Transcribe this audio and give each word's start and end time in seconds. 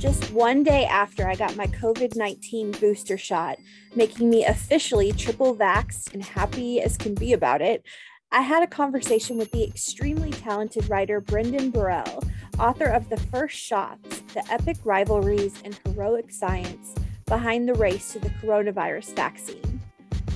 Just 0.00 0.32
one 0.32 0.62
day 0.62 0.86
after 0.86 1.28
I 1.28 1.34
got 1.34 1.56
my 1.56 1.66
COVID 1.66 2.16
19 2.16 2.70
booster 2.70 3.18
shot, 3.18 3.58
making 3.94 4.30
me 4.30 4.46
officially 4.46 5.12
triple 5.12 5.54
vaxxed 5.54 6.14
and 6.14 6.24
happy 6.24 6.80
as 6.80 6.96
can 6.96 7.14
be 7.14 7.34
about 7.34 7.60
it, 7.60 7.84
I 8.32 8.40
had 8.40 8.62
a 8.62 8.66
conversation 8.66 9.36
with 9.36 9.50
the 9.50 9.62
extremely 9.62 10.30
talented 10.30 10.88
writer 10.88 11.20
Brendan 11.20 11.70
Borrell, 11.70 12.26
author 12.58 12.86
of 12.86 13.10
The 13.10 13.18
First 13.18 13.58
Shots 13.58 14.20
The 14.32 14.42
Epic 14.50 14.78
Rivalries 14.84 15.60
and 15.66 15.78
Heroic 15.84 16.32
Science 16.32 16.94
Behind 17.26 17.68
the 17.68 17.74
Race 17.74 18.14
to 18.14 18.20
the 18.20 18.30
Coronavirus 18.30 19.14
Vaccine. 19.14 19.82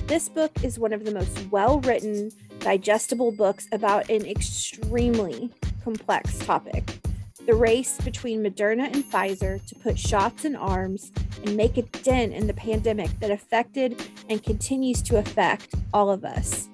This 0.05 0.29
book 0.29 0.51
is 0.63 0.77
one 0.77 0.93
of 0.93 1.05
the 1.05 1.11
most 1.11 1.49
well 1.49 1.79
written, 1.79 2.29
digestible 2.59 3.31
books 3.31 3.67
about 3.71 4.11
an 4.11 4.27
extremely 4.27 5.51
complex 5.83 6.37
topic 6.37 6.99
the 7.45 7.53
race 7.53 7.99
between 8.01 8.43
Moderna 8.43 8.91
and 8.91 9.03
Pfizer 9.03 9.65
to 9.67 9.75
put 9.75 9.99
shots 9.99 10.45
in 10.45 10.55
arms 10.55 11.11
and 11.43 11.55
make 11.55 11.77
a 11.77 11.83
dent 11.83 12.33
in 12.33 12.47
the 12.47 12.53
pandemic 12.53 13.19
that 13.19 13.31
affected 13.31 14.01
and 14.29 14.43
continues 14.43 15.01
to 15.03 15.17
affect 15.17 15.75
all 15.93 16.09
of 16.09 16.25
us. 16.25 16.69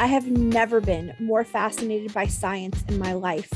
I 0.00 0.06
have 0.06 0.26
never 0.28 0.80
been 0.80 1.14
more 1.18 1.44
fascinated 1.44 2.12
by 2.12 2.26
science 2.26 2.82
in 2.88 2.98
my 2.98 3.12
life. 3.12 3.50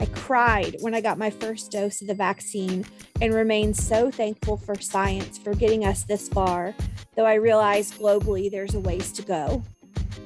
I 0.00 0.06
cried 0.06 0.76
when 0.80 0.94
I 0.94 1.00
got 1.00 1.18
my 1.18 1.30
first 1.30 1.70
dose 1.70 2.00
of 2.00 2.08
the 2.08 2.14
vaccine 2.14 2.84
and 3.20 3.32
remain 3.32 3.72
so 3.72 4.10
thankful 4.10 4.56
for 4.56 4.80
science 4.80 5.38
for 5.38 5.54
getting 5.54 5.84
us 5.84 6.02
this 6.02 6.28
far, 6.28 6.74
though 7.14 7.26
I 7.26 7.34
realize 7.34 7.92
globally 7.92 8.50
there's 8.50 8.74
a 8.74 8.80
ways 8.80 9.12
to 9.12 9.22
go. 9.22 9.62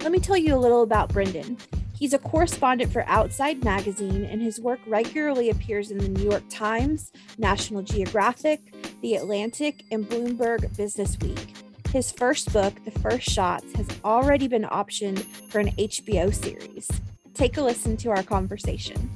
Let 0.00 0.12
me 0.12 0.18
tell 0.18 0.36
you 0.36 0.54
a 0.54 0.56
little 0.56 0.82
about 0.82 1.12
Brendan. 1.12 1.58
He's 1.98 2.12
a 2.12 2.18
correspondent 2.18 2.92
for 2.92 3.04
Outside 3.06 3.64
Magazine, 3.64 4.26
and 4.26 4.42
his 4.42 4.60
work 4.60 4.80
regularly 4.86 5.48
appears 5.48 5.90
in 5.90 5.96
the 5.96 6.08
New 6.08 6.28
York 6.28 6.42
Times, 6.50 7.10
National 7.38 7.80
Geographic, 7.80 8.60
The 9.00 9.14
Atlantic, 9.14 9.82
and 9.90 10.06
Bloomberg 10.06 10.76
Business 10.76 11.16
Week. 11.22 11.56
His 11.88 12.12
first 12.12 12.52
book, 12.52 12.74
The 12.84 12.90
First 12.90 13.30
Shots, 13.30 13.72
has 13.76 13.88
already 14.04 14.46
been 14.46 14.64
optioned 14.64 15.20
for 15.50 15.58
an 15.58 15.68
HBO 15.68 16.34
series. 16.34 16.86
Take 17.32 17.56
a 17.56 17.62
listen 17.62 17.96
to 17.98 18.10
our 18.10 18.22
conversation. 18.22 19.10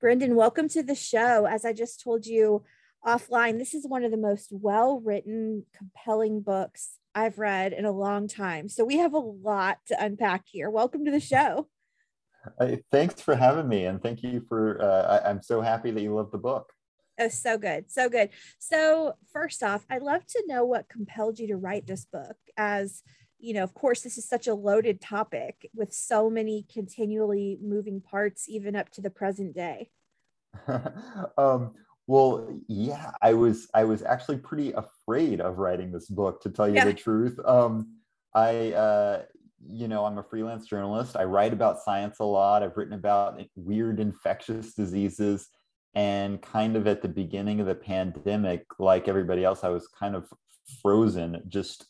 Brendan, 0.00 0.34
welcome 0.34 0.66
to 0.70 0.82
the 0.82 0.94
show. 0.94 1.44
As 1.44 1.66
I 1.66 1.74
just 1.74 2.00
told 2.00 2.24
you 2.24 2.62
offline, 3.06 3.58
this 3.58 3.74
is 3.74 3.86
one 3.86 4.04
of 4.04 4.10
the 4.10 4.16
most 4.16 4.48
well 4.52 5.00
written, 5.00 5.64
compelling 5.76 6.40
books 6.40 6.98
I've 7.14 7.38
read 7.38 7.72
in 7.72 7.84
a 7.84 7.92
long 7.92 8.28
time. 8.28 8.68
So 8.68 8.84
we 8.84 8.98
have 8.98 9.14
a 9.14 9.18
lot 9.18 9.78
to 9.86 10.02
unpack 10.02 10.44
here. 10.46 10.70
Welcome 10.70 11.04
to 11.04 11.10
the 11.10 11.20
show. 11.20 11.68
thanks 12.90 13.20
for 13.20 13.34
having 13.34 13.68
me, 13.68 13.84
and 13.84 14.02
thank 14.02 14.22
you 14.22 14.44
for. 14.48 14.80
Uh, 14.82 15.20
I, 15.24 15.30
am 15.30 15.42
so 15.42 15.60
happy 15.60 15.90
that 15.90 16.02
you 16.02 16.14
love 16.14 16.30
the 16.30 16.38
book. 16.38 16.72
Oh, 17.18 17.28
so 17.28 17.58
good, 17.58 17.90
so 17.90 18.08
good. 18.08 18.30
So 18.58 19.14
first 19.32 19.62
off, 19.62 19.84
I'd 19.90 20.02
love 20.02 20.24
to 20.26 20.44
know 20.46 20.64
what 20.64 20.88
compelled 20.88 21.38
you 21.38 21.48
to 21.48 21.56
write 21.56 21.86
this 21.86 22.06
book. 22.06 22.36
As 22.56 23.02
you 23.38 23.54
know, 23.54 23.62
of 23.62 23.74
course, 23.74 24.02
this 24.02 24.18
is 24.18 24.28
such 24.28 24.46
a 24.46 24.54
loaded 24.54 25.00
topic 25.00 25.68
with 25.74 25.92
so 25.92 26.30
many 26.30 26.66
continually 26.72 27.58
moving 27.62 28.00
parts, 28.00 28.48
even 28.48 28.76
up 28.76 28.90
to 28.90 29.00
the 29.00 29.10
present 29.10 29.54
day. 29.54 29.90
um, 31.38 31.74
well, 32.10 32.48
yeah, 32.66 33.12
I 33.22 33.34
was 33.34 33.68
I 33.72 33.84
was 33.84 34.02
actually 34.02 34.38
pretty 34.38 34.72
afraid 34.72 35.40
of 35.40 35.58
writing 35.58 35.92
this 35.92 36.08
book 36.08 36.42
to 36.42 36.50
tell 36.50 36.68
you 36.68 36.74
yeah. 36.74 36.86
the 36.86 36.92
truth. 36.92 37.38
Um, 37.44 37.98
I 38.34 38.72
uh, 38.72 39.22
you 39.64 39.86
know, 39.86 40.04
I'm 40.04 40.18
a 40.18 40.24
freelance 40.24 40.66
journalist. 40.66 41.14
I 41.16 41.22
write 41.22 41.52
about 41.52 41.78
science 41.78 42.18
a 42.18 42.24
lot. 42.24 42.64
I've 42.64 42.76
written 42.76 42.94
about 42.94 43.40
weird 43.54 44.00
infectious 44.00 44.74
diseases 44.74 45.50
and 45.94 46.42
kind 46.42 46.74
of 46.74 46.88
at 46.88 47.00
the 47.00 47.08
beginning 47.08 47.60
of 47.60 47.68
the 47.68 47.76
pandemic 47.76 48.64
like 48.80 49.06
everybody 49.06 49.44
else 49.44 49.62
I 49.62 49.68
was 49.68 49.86
kind 49.86 50.16
of 50.16 50.28
frozen 50.82 51.42
just 51.48 51.86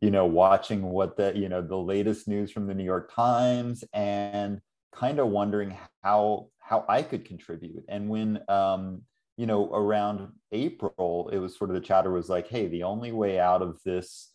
you 0.00 0.10
know 0.10 0.26
watching 0.26 0.82
what 0.82 1.16
the 1.16 1.32
you 1.36 1.48
know 1.48 1.62
the 1.62 1.76
latest 1.76 2.26
news 2.26 2.50
from 2.50 2.66
the 2.66 2.74
New 2.74 2.84
York 2.84 3.12
Times 3.14 3.84
and 3.92 4.60
kind 4.92 5.20
of 5.20 5.28
wondering 5.28 5.76
how 6.02 6.48
how 6.58 6.84
I 6.88 7.02
could 7.02 7.24
contribute 7.24 7.84
and 7.88 8.08
when 8.08 8.40
um 8.48 9.02
you 9.40 9.46
know, 9.46 9.70
around 9.72 10.28
April, 10.52 11.30
it 11.32 11.38
was 11.38 11.56
sort 11.56 11.70
of 11.70 11.74
the 11.74 11.80
chatter 11.80 12.10
was 12.10 12.28
like, 12.28 12.46
hey, 12.46 12.66
the 12.68 12.82
only 12.82 13.10
way 13.10 13.40
out 13.40 13.62
of 13.62 13.80
this 13.86 14.32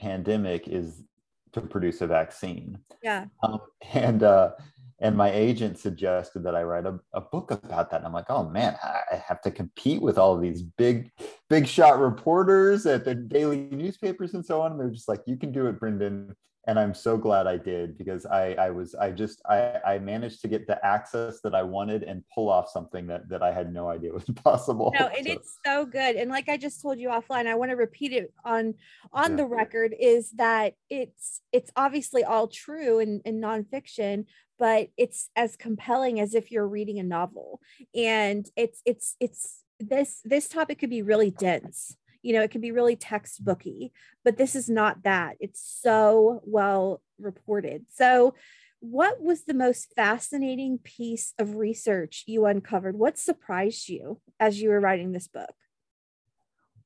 pandemic 0.00 0.66
is 0.66 1.04
to 1.52 1.60
produce 1.60 2.00
a 2.00 2.08
vaccine. 2.08 2.76
Yeah. 3.00 3.26
Um, 3.44 3.60
and 3.92 4.24
uh, 4.24 4.50
and 4.98 5.16
my 5.16 5.30
agent 5.30 5.78
suggested 5.78 6.42
that 6.42 6.56
I 6.56 6.64
write 6.64 6.86
a, 6.86 6.98
a 7.12 7.20
book 7.20 7.52
about 7.52 7.88
that. 7.90 7.98
And 7.98 8.06
I'm 8.06 8.12
like, 8.12 8.30
oh 8.30 8.48
man, 8.48 8.76
I 8.82 9.22
have 9.28 9.40
to 9.42 9.52
compete 9.52 10.02
with 10.02 10.18
all 10.18 10.34
of 10.34 10.42
these 10.42 10.62
big, 10.62 11.12
big 11.48 11.68
shot 11.68 12.00
reporters 12.00 12.84
at 12.84 13.04
the 13.04 13.14
daily 13.14 13.68
newspapers 13.70 14.34
and 14.34 14.44
so 14.44 14.60
on. 14.60 14.72
And 14.72 14.80
they're 14.80 14.90
just 14.90 15.08
like, 15.08 15.20
you 15.24 15.36
can 15.36 15.52
do 15.52 15.68
it, 15.68 15.78
Brendan 15.78 16.34
and 16.68 16.78
I'm 16.78 16.92
so 16.92 17.16
glad 17.16 17.46
I 17.46 17.56
did 17.56 17.96
because 17.96 18.26
I, 18.26 18.52
I 18.52 18.70
was 18.70 18.94
I 18.94 19.10
just 19.10 19.40
I, 19.48 19.80
I 19.86 19.98
managed 19.98 20.42
to 20.42 20.48
get 20.48 20.66
the 20.66 20.84
access 20.84 21.40
that 21.40 21.54
I 21.54 21.62
wanted 21.62 22.02
and 22.02 22.22
pull 22.32 22.50
off 22.50 22.68
something 22.68 23.06
that 23.06 23.26
that 23.30 23.42
I 23.42 23.52
had 23.52 23.72
no 23.72 23.88
idea 23.88 24.12
was 24.14 24.24
possible. 24.44 24.94
No, 24.98 25.06
and 25.06 25.26
so. 25.26 25.32
it's 25.32 25.58
so 25.64 25.86
good. 25.86 26.16
And 26.16 26.30
like 26.30 26.50
I 26.50 26.58
just 26.58 26.82
told 26.82 27.00
you 27.00 27.08
offline, 27.08 27.46
I 27.46 27.54
want 27.54 27.70
to 27.70 27.76
repeat 27.76 28.12
it 28.12 28.34
on 28.44 28.74
on 29.14 29.30
yeah. 29.30 29.36
the 29.38 29.46
record 29.46 29.94
is 29.98 30.30
that 30.32 30.74
it's 30.90 31.40
it's 31.52 31.72
obviously 31.74 32.22
all 32.22 32.48
true 32.48 32.98
and, 32.98 33.22
and 33.24 33.42
nonfiction, 33.42 34.26
but 34.58 34.90
it's 34.98 35.30
as 35.36 35.56
compelling 35.56 36.20
as 36.20 36.34
if 36.34 36.50
you're 36.50 36.68
reading 36.68 36.98
a 36.98 37.02
novel. 37.02 37.60
And 37.94 38.46
it's 38.56 38.82
it's 38.84 39.16
it's 39.20 39.64
this 39.80 40.20
this 40.22 40.48
topic 40.48 40.80
could 40.80 40.90
be 40.90 41.00
really 41.00 41.30
dense 41.30 41.96
you 42.28 42.34
know 42.34 42.42
it 42.42 42.50
can 42.50 42.60
be 42.60 42.70
really 42.70 42.96
textbooky 42.96 43.90
but 44.28 44.36
this 44.36 44.54
is 44.54 44.68
not 44.68 45.04
that. 45.04 45.38
It's 45.40 45.78
so 45.80 46.42
well 46.44 47.00
reported. 47.18 47.86
So 47.90 48.34
what 48.80 49.22
was 49.22 49.44
the 49.44 49.54
most 49.54 49.94
fascinating 49.96 50.80
piece 50.84 51.32
of 51.38 51.56
research 51.56 52.24
you 52.26 52.44
uncovered? 52.44 52.98
What 52.98 53.16
surprised 53.16 53.88
you 53.88 54.20
as 54.38 54.60
you 54.60 54.68
were 54.68 54.80
writing 54.80 55.12
this 55.12 55.28
book? 55.28 55.54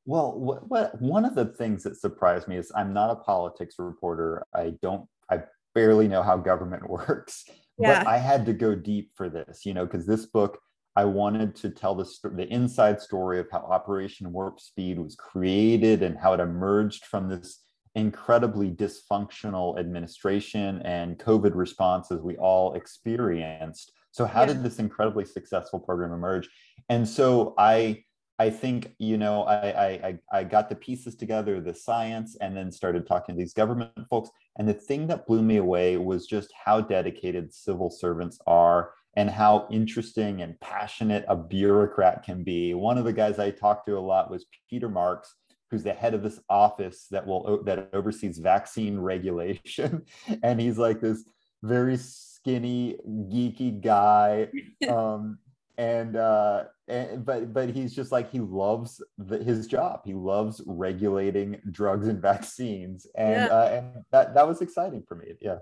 Well 0.04 0.38
what, 0.38 0.68
what 0.68 1.02
one 1.02 1.24
of 1.24 1.34
the 1.34 1.46
things 1.46 1.82
that 1.82 1.96
surprised 1.96 2.46
me 2.46 2.58
is 2.58 2.70
i'm 2.76 2.92
not 2.92 3.10
a 3.10 3.16
politics 3.16 3.74
reporter. 3.80 4.46
I 4.54 4.74
don't 4.80 5.08
i 5.28 5.42
barely 5.74 6.06
know 6.06 6.22
how 6.22 6.36
government 6.36 6.88
works 6.96 7.44
yeah. 7.76 8.04
but 8.04 8.06
i 8.06 8.18
had 8.18 8.46
to 8.46 8.52
go 8.52 8.74
deep 8.74 9.10
for 9.16 9.28
this 9.28 9.64
you 9.64 9.74
know 9.74 9.84
because 9.86 10.06
this 10.06 10.26
book 10.26 10.60
I 10.94 11.04
wanted 11.04 11.54
to 11.56 11.70
tell 11.70 11.94
the, 11.94 12.06
the 12.34 12.46
inside 12.48 13.00
story 13.00 13.40
of 13.40 13.46
how 13.50 13.58
Operation 13.58 14.32
Warp 14.32 14.60
Speed 14.60 14.98
was 14.98 15.14
created 15.14 16.02
and 16.02 16.18
how 16.18 16.34
it 16.34 16.40
emerged 16.40 17.06
from 17.06 17.28
this 17.28 17.60
incredibly 17.94 18.70
dysfunctional 18.70 19.78
administration 19.78 20.80
and 20.82 21.18
COVID 21.18 21.54
responses 21.54 22.20
we 22.20 22.36
all 22.36 22.74
experienced. 22.74 23.92
So, 24.10 24.26
how 24.26 24.40
yeah. 24.40 24.48
did 24.48 24.62
this 24.62 24.78
incredibly 24.78 25.24
successful 25.24 25.80
program 25.80 26.12
emerge? 26.12 26.48
And 26.88 27.08
so, 27.08 27.54
I 27.56 28.04
I 28.38 28.50
think 28.50 28.94
you 28.98 29.18
know 29.18 29.44
I, 29.44 29.96
I 29.96 30.18
I 30.32 30.44
got 30.44 30.68
the 30.68 30.74
pieces 30.74 31.14
together, 31.14 31.60
the 31.60 31.74
science, 31.74 32.36
and 32.40 32.56
then 32.56 32.70
started 32.70 33.06
talking 33.06 33.34
to 33.34 33.38
these 33.38 33.54
government 33.54 33.92
folks. 34.10 34.30
And 34.58 34.68
the 34.68 34.74
thing 34.74 35.06
that 35.06 35.26
blew 35.26 35.42
me 35.42 35.56
away 35.56 35.96
was 35.96 36.26
just 36.26 36.52
how 36.64 36.80
dedicated 36.80 37.54
civil 37.54 37.88
servants 37.88 38.38
are 38.46 38.90
and 39.14 39.28
how 39.28 39.66
interesting 39.70 40.42
and 40.42 40.58
passionate 40.60 41.24
a 41.28 41.36
bureaucrat 41.36 42.22
can 42.22 42.42
be. 42.42 42.74
One 42.74 42.98
of 42.98 43.04
the 43.04 43.12
guys 43.12 43.38
I 43.38 43.50
talked 43.50 43.86
to 43.86 43.98
a 43.98 44.00
lot 44.00 44.30
was 44.30 44.46
Peter 44.70 44.88
Marks, 44.88 45.34
who's 45.70 45.82
the 45.82 45.92
head 45.92 46.14
of 46.14 46.22
this 46.22 46.40
office 46.48 47.06
that 47.10 47.26
will 47.26 47.62
that 47.64 47.90
oversees 47.92 48.38
vaccine 48.38 48.98
regulation, 48.98 50.02
and 50.42 50.60
he's 50.60 50.78
like 50.78 51.00
this 51.00 51.24
very 51.62 51.96
skinny, 51.96 52.96
geeky 53.06 53.80
guy. 53.80 54.48
Um, 54.88 55.38
and 55.78 56.16
uh 56.16 56.64
and, 56.88 57.24
but 57.24 57.52
but 57.52 57.70
he's 57.70 57.94
just 57.94 58.12
like 58.12 58.30
he 58.30 58.40
loves 58.40 59.02
the, 59.16 59.38
his 59.38 59.66
job 59.66 60.00
he 60.04 60.12
loves 60.12 60.62
regulating 60.66 61.58
drugs 61.70 62.08
and 62.08 62.20
vaccines 62.20 63.06
and 63.16 63.46
yeah. 63.46 63.46
uh, 63.46 63.68
and 63.68 64.04
that 64.10 64.34
that 64.34 64.46
was 64.46 64.60
exciting 64.60 65.02
for 65.06 65.14
me 65.14 65.32
yeah 65.40 65.58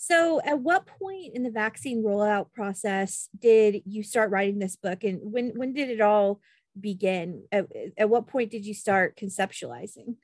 so, 0.00 0.40
at 0.44 0.60
what 0.60 0.86
point 0.86 1.34
in 1.34 1.42
the 1.42 1.50
vaccine 1.50 2.04
rollout 2.04 2.52
process 2.52 3.28
did 3.36 3.82
you 3.84 4.04
start 4.04 4.30
writing 4.30 4.60
this 4.60 4.76
book, 4.76 5.02
and 5.02 5.18
when 5.22 5.50
when 5.56 5.72
did 5.72 5.90
it 5.90 6.00
all 6.00 6.40
begin? 6.78 7.42
At, 7.50 7.66
at 7.96 8.08
what 8.08 8.28
point 8.28 8.52
did 8.52 8.64
you 8.64 8.74
start 8.74 9.18
conceptualizing? 9.18 10.14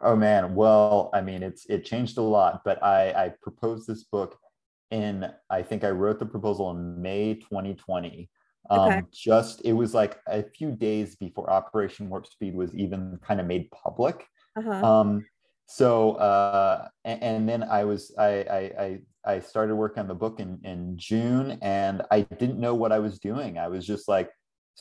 Oh 0.00 0.14
man, 0.14 0.54
well, 0.54 1.10
I 1.12 1.22
mean, 1.22 1.42
it's 1.42 1.66
it 1.68 1.84
changed 1.84 2.18
a 2.18 2.22
lot, 2.22 2.62
but 2.64 2.80
I 2.84 3.24
I 3.24 3.32
proposed 3.42 3.88
this 3.88 4.04
book 4.04 4.38
in 4.92 5.28
I 5.50 5.60
think 5.60 5.82
I 5.82 5.90
wrote 5.90 6.20
the 6.20 6.26
proposal 6.26 6.70
in 6.70 7.02
May 7.02 7.34
2020. 7.34 8.30
Um, 8.70 8.80
okay. 8.80 9.02
Just 9.12 9.62
it 9.64 9.72
was 9.72 9.92
like 9.92 10.20
a 10.28 10.44
few 10.44 10.70
days 10.70 11.16
before 11.16 11.50
Operation 11.50 12.08
Warp 12.08 12.28
Speed 12.28 12.54
was 12.54 12.72
even 12.76 13.18
kind 13.26 13.40
of 13.40 13.46
made 13.46 13.72
public. 13.72 14.24
Uh-huh. 14.56 14.70
Um, 14.70 15.26
so 15.66 16.12
uh, 16.12 16.88
and, 17.04 17.22
and, 17.22 17.48
then 17.48 17.62
I 17.64 17.84
was 17.84 18.14
I, 18.16 18.28
I 18.28 18.60
I 18.78 18.98
started 19.40 19.74
working 19.74 20.00
on 20.00 20.08
the 20.08 20.14
book 20.14 20.40
in, 20.40 20.58
in 20.62 20.96
June 20.96 21.58
and 21.62 22.02
I 22.10 22.20
didn't 22.20 22.60
know 22.60 22.74
what 22.74 22.92
I 22.92 22.98
was 22.98 23.18
doing. 23.18 23.58
I 23.58 23.68
was 23.68 23.86
just 23.86 24.08
like, 24.08 24.30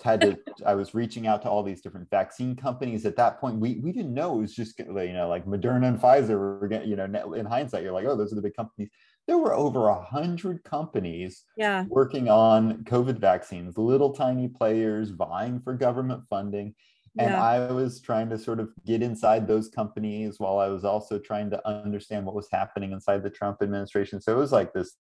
had 0.03 0.21
to, 0.21 0.37
I 0.65 0.75
was 0.75 0.93
reaching 0.93 1.27
out 1.27 1.41
to 1.43 1.49
all 1.49 1.63
these 1.63 1.81
different 1.81 2.09
vaccine 2.09 2.55
companies. 2.55 3.05
At 3.05 3.15
that 3.17 3.39
point, 3.39 3.59
we, 3.59 3.79
we 3.83 3.91
didn't 3.91 4.13
know 4.13 4.37
it 4.37 4.41
was 4.41 4.55
just, 4.55 4.77
you 4.79 5.13
know, 5.13 5.27
like 5.27 5.45
Moderna 5.45 5.87
and 5.87 5.99
Pfizer 5.99 6.37
were 6.37 6.67
getting, 6.67 6.89
you 6.89 6.95
know, 6.95 7.33
in 7.33 7.45
hindsight, 7.45 7.83
you're 7.83 7.93
like, 7.93 8.05
oh, 8.05 8.15
those 8.15 8.31
are 8.31 8.35
the 8.35 8.41
big 8.41 8.55
companies. 8.55 8.89
There 9.27 9.37
were 9.37 9.53
over 9.53 9.87
a 9.87 10.03
hundred 10.03 10.63
companies 10.63 11.43
yeah. 11.57 11.85
working 11.87 12.29
on 12.29 12.83
COVID 12.83 13.17
vaccines, 13.17 13.77
little 13.77 14.13
tiny 14.13 14.47
players 14.47 15.09
vying 15.09 15.59
for 15.61 15.73
government 15.73 16.23
funding 16.29 16.75
and 17.17 17.31
yeah. 17.31 17.43
i 17.43 17.71
was 17.71 18.01
trying 18.01 18.29
to 18.29 18.37
sort 18.37 18.59
of 18.59 18.69
get 18.85 19.01
inside 19.01 19.47
those 19.47 19.69
companies 19.69 20.39
while 20.39 20.59
i 20.59 20.67
was 20.67 20.83
also 20.83 21.17
trying 21.17 21.49
to 21.49 21.67
understand 21.67 22.25
what 22.25 22.35
was 22.35 22.47
happening 22.51 22.91
inside 22.91 23.23
the 23.23 23.29
trump 23.29 23.57
administration. 23.61 24.21
So 24.21 24.33
it 24.33 24.39
was 24.39 24.51
like 24.51 24.73
this 24.73 24.95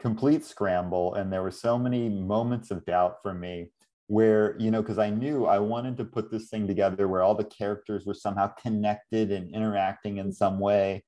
complete 0.00 0.44
scramble 0.44 1.14
and 1.14 1.32
there 1.32 1.42
were 1.42 1.50
so 1.50 1.78
many 1.78 2.08
moments 2.08 2.70
of 2.70 2.84
doubt 2.86 3.16
for 3.22 3.34
me 3.34 3.70
where 4.06 4.56
you 4.58 4.70
know 4.70 4.80
because 4.80 4.98
i 4.98 5.10
knew 5.10 5.44
i 5.44 5.58
wanted 5.58 5.96
to 5.96 6.04
put 6.04 6.30
this 6.30 6.48
thing 6.48 6.66
together 6.66 7.06
where 7.06 7.22
all 7.22 7.34
the 7.34 7.44
characters 7.44 8.06
were 8.06 8.14
somehow 8.14 8.48
connected 8.60 9.30
and 9.30 9.54
interacting 9.54 10.16
in 10.16 10.32
some 10.32 10.58
way. 10.58 11.04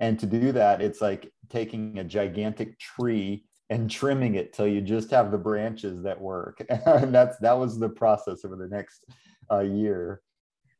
And 0.00 0.18
to 0.20 0.26
do 0.26 0.52
that 0.52 0.80
it's 0.80 1.00
like 1.00 1.32
taking 1.50 1.98
a 1.98 2.04
gigantic 2.04 2.78
tree 2.78 3.44
and 3.70 3.90
trimming 3.90 4.36
it 4.36 4.52
till 4.52 4.68
you 4.68 4.80
just 4.80 5.10
have 5.10 5.30
the 5.30 5.38
branches 5.38 6.02
that 6.04 6.20
work. 6.20 6.64
And 6.86 7.14
that's 7.14 7.36
that 7.38 7.58
was 7.58 7.78
the 7.78 7.88
process 7.88 8.44
over 8.44 8.56
the 8.56 8.68
next 8.68 9.04
a 9.50 9.64
year. 9.64 10.20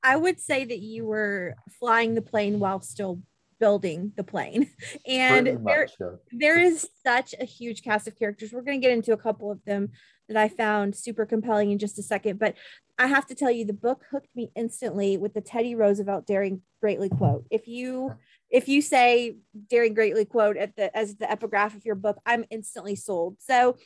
I 0.03 0.17
would 0.17 0.41
say 0.41 0.65
that 0.65 0.79
you 0.79 1.07
were 1.07 1.55
flying 1.79 2.15
the 2.15 2.23
plane 2.23 2.61
while 2.61 2.81
still 2.81 3.21
building 3.59 4.13
the 4.17 4.25
plane. 4.25 4.71
And 5.07 5.65
much, 5.65 5.65
there, 5.65 5.89
yeah. 6.01 6.17
there 6.33 6.59
is 6.59 6.89
such 7.05 7.35
a 7.41 7.45
huge 7.45 7.83
cast 7.83 8.07
of 8.07 8.19
characters. 8.19 8.53
We're 8.53 8.63
going 8.63 8.81
to 8.81 8.87
get 8.87 8.95
into 8.95 9.13
a 9.13 9.17
couple 9.17 9.51
of 9.51 9.65
them 9.65 9.91
that 10.29 10.37
I 10.37 10.49
found 10.49 10.95
super 10.95 11.25
compelling 11.25 11.71
in 11.71 11.79
just 11.79 11.99
a 11.99 12.03
second. 12.03 12.39
But 12.39 12.55
I 12.99 13.07
have 13.07 13.27
to 13.27 13.35
tell 13.35 13.51
you, 13.51 13.65
the 13.65 13.73
book 13.73 14.05
hooked 14.11 14.35
me 14.35 14.51
instantly 14.55 15.17
with 15.17 15.35
the 15.35 15.41
Teddy 15.41 15.75
Roosevelt 15.75 16.27
daring 16.27 16.63
greatly 16.81 17.09
quote. 17.09 17.47
If 17.51 17.67
you 17.69 18.13
if 18.51 18.69
you 18.69 18.83
say 18.83 19.37
daring 19.69 19.95
greatly 19.95 20.25
quote 20.25 20.57
at 20.57 20.77
the 20.77 20.95
as 20.97 21.17
the 21.17 21.31
epigraph 21.31 21.77
of 21.77 21.85
your 21.85 21.95
book, 21.95 22.19
I'm 22.27 22.45
instantly 22.51 22.97
sold. 22.97 23.37
So 23.41 23.77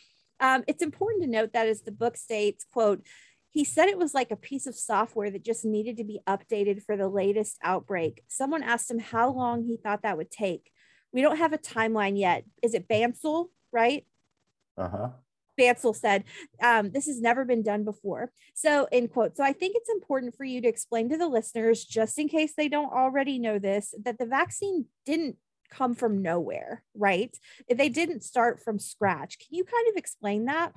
um, 0.41 0.65
it's 0.67 0.83
important 0.83 1.23
to 1.23 1.31
note 1.31 1.53
that 1.53 1.69
as 1.69 1.83
the 1.83 1.93
book 1.93 2.17
states, 2.17 2.67
quote, 2.73 3.07
he 3.53 3.65
said 3.65 3.89
it 3.89 3.99
was 3.99 4.15
like 4.15 4.31
a 4.31 4.37
piece 4.37 4.67
of 4.67 4.75
software 4.75 5.31
that 5.31 5.45
just 5.45 5.65
needed 5.65 5.99
to 5.99 6.05
be 6.05 6.21
updated 6.27 6.83
for 6.83 6.97
the 6.97 7.09
latest 7.09 7.59
outbreak. 7.63 8.23
Someone 8.27 8.63
asked 8.63 8.91
him 8.91 8.99
how 8.99 9.31
long 9.31 9.65
he 9.65 9.77
thought 9.77 10.03
that 10.03 10.17
would 10.17 10.31
take. 10.31 10.71
We 11.13 11.21
don't 11.21 11.37
have 11.37 11.53
a 11.53 11.59
timeline 11.59 12.19
yet. 12.19 12.45
Is 12.63 12.73
it 12.73 12.89
Bancel, 12.89 13.49
right? 13.71 14.07
Uh 14.79 14.89
huh. 14.89 15.09
Bancel 15.61 15.95
said, 15.95 16.25
um, 16.63 16.93
This 16.93 17.07
has 17.07 17.21
never 17.21 17.45
been 17.45 17.63
done 17.63 17.85
before. 17.85 18.33
So, 18.55 18.89
in 18.91 19.09
quote, 19.09 19.37
so 19.37 19.45
I 19.45 19.53
think 19.53 19.77
it's 19.77 19.91
important 19.91 20.35
for 20.35 20.45
you 20.45 20.63
to 20.63 20.69
explain 20.69 21.11
to 21.11 21.19
the 21.19 21.29
listeners, 21.29 21.85
just 21.85 22.19
in 22.19 22.29
case 22.29 22.55
they 22.57 22.69
don't 22.69 22.93
already 22.93 23.39
know 23.39 23.59
this, 23.59 23.95
that 24.03 24.19
the 24.19 24.25
vaccine 24.25 24.87
didn't 25.05 25.37
come 25.71 25.95
from 25.95 26.23
nowhere, 26.23 26.83
right? 26.95 27.37
They 27.69 27.91
didn't 27.91 28.23
start 28.23 28.63
from 28.63 28.79
scratch. 28.79 29.39
Can 29.39 29.57
you 29.57 29.65
kind 29.65 29.89
of 29.91 29.97
explain 29.97 30.47
that? 30.47 30.73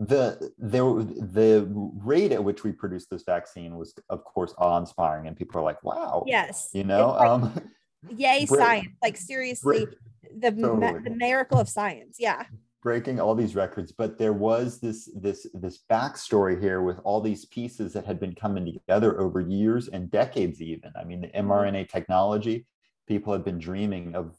The 0.00 0.50
there 0.56 0.82
the 0.82 1.68
rate 2.02 2.32
at 2.32 2.42
which 2.42 2.64
we 2.64 2.72
produced 2.72 3.10
this 3.10 3.22
vaccine 3.22 3.76
was 3.76 3.94
of 4.08 4.24
course 4.24 4.54
awe-inspiring 4.56 5.26
and 5.26 5.36
people 5.36 5.60
are 5.60 5.64
like 5.64 5.82
wow 5.84 6.24
yes. 6.26 6.70
you 6.72 6.84
know 6.84 7.10
like, 7.10 7.28
um 7.28 7.70
yay 8.16 8.46
break, 8.48 8.60
science. 8.60 8.88
Like 9.02 9.16
seriously 9.18 9.84
break, 9.84 9.98
the 10.40 10.62
totally. 10.62 11.02
the 11.04 11.10
miracle 11.10 11.58
of 11.58 11.68
science. 11.68 12.16
Yeah. 12.18 12.44
Breaking 12.82 13.20
all 13.20 13.34
these 13.34 13.54
records 13.54 13.92
but 13.92 14.16
there 14.16 14.32
was 14.32 14.80
this 14.80 15.10
this 15.14 15.46
this 15.52 15.80
backstory 15.90 16.58
here 16.58 16.80
with 16.80 16.98
all 17.04 17.20
these 17.20 17.44
pieces 17.44 17.92
that 17.92 18.06
had 18.06 18.18
been 18.18 18.34
coming 18.34 18.64
together 18.64 19.20
over 19.20 19.40
years 19.40 19.88
and 19.88 20.10
decades 20.10 20.62
even. 20.62 20.92
I 20.98 21.04
mean 21.04 21.20
the 21.20 21.28
mrna 21.28 21.72
mm-hmm. 21.72 21.92
technology 21.92 22.66
people 23.06 23.34
had 23.34 23.44
been 23.44 23.58
dreaming 23.58 24.14
of 24.14 24.34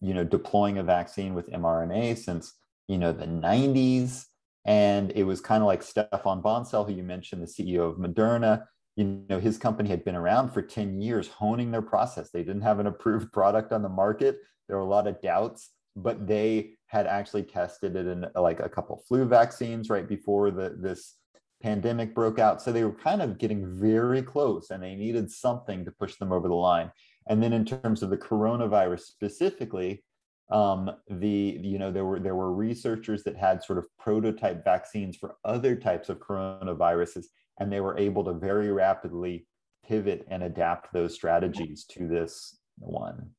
you 0.00 0.14
know 0.14 0.24
deploying 0.24 0.78
a 0.78 0.82
vaccine 0.82 1.34
with 1.34 1.50
mrna 1.50 2.16
since 2.16 2.54
you 2.88 2.96
know 2.96 3.12
the 3.12 3.26
90s 3.26 4.24
and 4.64 5.12
it 5.12 5.24
was 5.24 5.40
kind 5.40 5.62
of 5.62 5.66
like 5.66 5.82
Stefan 5.82 6.42
Bancel, 6.42 6.86
who 6.86 6.94
you 6.94 7.02
mentioned, 7.02 7.42
the 7.42 7.46
CEO 7.46 7.90
of 7.90 7.96
Moderna. 7.96 8.64
You 8.96 9.24
know, 9.28 9.40
his 9.40 9.58
company 9.58 9.88
had 9.88 10.04
been 10.04 10.14
around 10.14 10.50
for 10.50 10.62
10 10.62 11.00
years 11.00 11.28
honing 11.28 11.70
their 11.70 11.82
process. 11.82 12.30
They 12.30 12.42
didn't 12.42 12.62
have 12.62 12.78
an 12.78 12.86
approved 12.86 13.32
product 13.32 13.72
on 13.72 13.82
the 13.82 13.88
market. 13.88 14.38
There 14.68 14.76
were 14.76 14.82
a 14.82 14.88
lot 14.88 15.06
of 15.06 15.20
doubts, 15.20 15.70
but 15.96 16.26
they 16.26 16.70
had 16.86 17.06
actually 17.06 17.42
tested 17.42 17.96
it 17.96 18.06
in 18.06 18.24
like 18.34 18.60
a 18.60 18.68
couple 18.68 19.02
flu 19.08 19.24
vaccines 19.26 19.90
right 19.90 20.08
before 20.08 20.50
the, 20.50 20.76
this 20.78 21.16
pandemic 21.62 22.14
broke 22.14 22.38
out. 22.38 22.62
So 22.62 22.72
they 22.72 22.84
were 22.84 22.92
kind 22.92 23.20
of 23.20 23.38
getting 23.38 23.66
very 23.66 24.22
close 24.22 24.70
and 24.70 24.82
they 24.82 24.94
needed 24.94 25.30
something 25.30 25.84
to 25.84 25.90
push 25.90 26.16
them 26.16 26.32
over 26.32 26.48
the 26.48 26.54
line. 26.54 26.90
And 27.28 27.42
then 27.42 27.52
in 27.52 27.64
terms 27.64 28.02
of 28.02 28.10
the 28.10 28.18
coronavirus 28.18 29.00
specifically, 29.00 30.04
um, 30.50 30.90
the 31.08 31.58
you 31.60 31.78
know 31.78 31.90
there 31.90 32.04
were 32.04 32.20
there 32.20 32.34
were 32.34 32.52
researchers 32.52 33.22
that 33.24 33.36
had 33.36 33.62
sort 33.62 33.78
of 33.78 33.86
prototype 33.98 34.64
vaccines 34.64 35.16
for 35.16 35.36
other 35.44 35.74
types 35.74 36.08
of 36.08 36.18
coronaviruses 36.18 37.26
and 37.58 37.72
they 37.72 37.80
were 37.80 37.96
able 37.98 38.24
to 38.24 38.34
very 38.34 38.70
rapidly 38.70 39.46
pivot 39.86 40.26
and 40.28 40.42
adapt 40.42 40.92
those 40.92 41.14
strategies 41.14 41.84
to 41.84 42.06
this 42.06 42.58
one. 42.78 43.30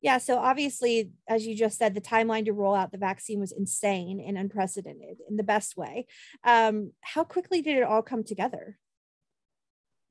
Yeah 0.00 0.18
so 0.18 0.38
obviously 0.38 1.12
as 1.28 1.46
you 1.46 1.54
just 1.54 1.76
said 1.76 1.94
the 1.94 2.00
timeline 2.00 2.46
to 2.46 2.52
roll 2.52 2.74
out 2.74 2.90
the 2.90 2.98
vaccine 2.98 3.40
was 3.40 3.52
insane 3.52 4.22
and 4.26 4.38
unprecedented 4.38 5.18
in 5.28 5.36
the 5.36 5.42
best 5.42 5.76
way. 5.76 6.06
Um, 6.42 6.92
how 7.02 7.24
quickly 7.24 7.60
did 7.60 7.76
it 7.76 7.84
all 7.84 8.02
come 8.02 8.24
together? 8.24 8.78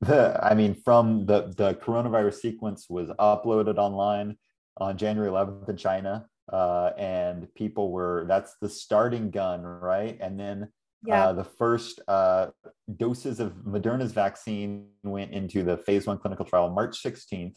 The, 0.00 0.38
i 0.44 0.54
mean 0.54 0.76
from 0.84 1.26
the 1.26 1.52
the 1.56 1.74
coronavirus 1.74 2.34
sequence 2.34 2.86
was 2.88 3.08
uploaded 3.18 3.78
online 3.78 4.36
on 4.78 4.96
January 4.96 5.30
11th 5.30 5.68
in 5.68 5.76
China. 5.76 6.26
Uh, 6.52 6.92
and 6.96 7.52
people 7.54 7.90
were, 7.92 8.24
that's 8.26 8.56
the 8.60 8.68
starting 8.68 9.30
gun, 9.30 9.62
right? 9.62 10.16
And 10.20 10.40
then 10.40 10.68
yeah. 11.06 11.28
Uh, 11.28 11.32
the 11.32 11.44
first 11.44 12.00
uh, 12.08 12.48
doses 12.96 13.40
of 13.40 13.52
Moderna's 13.64 14.12
vaccine 14.12 14.88
went 15.04 15.32
into 15.32 15.62
the 15.62 15.76
phase 15.76 16.06
one 16.06 16.18
clinical 16.18 16.44
trial 16.44 16.70
March 16.70 17.02
16th. 17.02 17.54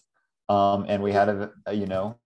Um, 0.49 0.85
and 0.87 1.01
we 1.01 1.11
had 1.11 1.29
a, 1.29 1.51
a, 1.65 1.73
you 1.73 1.85
know, 1.87 2.19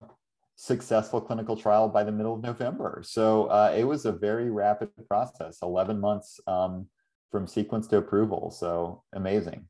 successful 0.55 1.21
clinical 1.21 1.55
trial 1.55 1.87
by 1.87 2.03
the 2.03 2.11
middle 2.11 2.33
of 2.33 2.41
November. 2.41 3.01
So 3.05 3.45
uh, 3.45 3.73
it 3.77 3.83
was 3.83 4.05
a 4.05 4.11
very 4.11 4.49
rapid 4.49 4.89
process, 5.07 5.59
11 5.61 5.99
months 5.99 6.39
um, 6.47 6.87
from 7.31 7.47
sequence 7.47 7.87
to 7.87 7.97
approval. 7.97 8.51
So 8.51 9.03
amazing. 9.13 9.67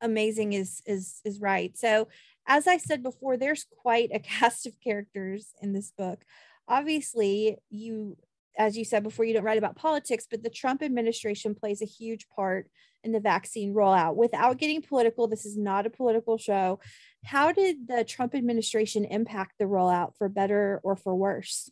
Amazing 0.00 0.52
is 0.52 0.82
is 0.86 1.20
is 1.24 1.40
right. 1.40 1.76
So 1.78 2.08
as 2.46 2.66
I 2.66 2.76
said 2.76 3.02
before, 3.02 3.36
there's 3.36 3.66
quite 3.82 4.10
a 4.12 4.18
cast 4.20 4.66
of 4.66 4.80
characters 4.80 5.54
in 5.60 5.72
this 5.72 5.92
book. 5.96 6.24
Obviously, 6.68 7.58
you, 7.70 8.16
as 8.56 8.76
you 8.76 8.84
said 8.84 9.02
before, 9.02 9.24
you 9.24 9.34
don't 9.34 9.44
write 9.44 9.58
about 9.58 9.76
politics, 9.76 10.26
but 10.30 10.42
the 10.42 10.50
Trump 10.50 10.82
administration 10.82 11.54
plays 11.54 11.82
a 11.82 11.86
huge 11.86 12.26
part 12.34 12.68
in 13.02 13.12
the 13.12 13.20
vaccine 13.20 13.74
rollout. 13.74 14.16
Without 14.16 14.58
getting 14.58 14.80
political, 14.80 15.28
this 15.28 15.44
is 15.44 15.58
not 15.58 15.86
a 15.86 15.90
political 15.90 16.38
show. 16.38 16.80
How 17.24 17.52
did 17.52 17.86
the 17.86 18.02
Trump 18.04 18.34
administration 18.34 19.04
impact 19.04 19.52
the 19.58 19.66
rollout 19.66 20.16
for 20.16 20.28
better 20.28 20.80
or 20.82 20.96
for 20.96 21.14
worse? 21.14 21.70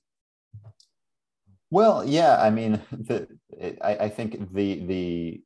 Well, 1.71 2.05
yeah, 2.05 2.37
I 2.39 2.51
mean, 2.51 2.83
the, 2.91 3.29
I, 3.81 3.97
I 3.97 4.09
think 4.11 4.53
the 4.53 4.85
the 4.85 5.43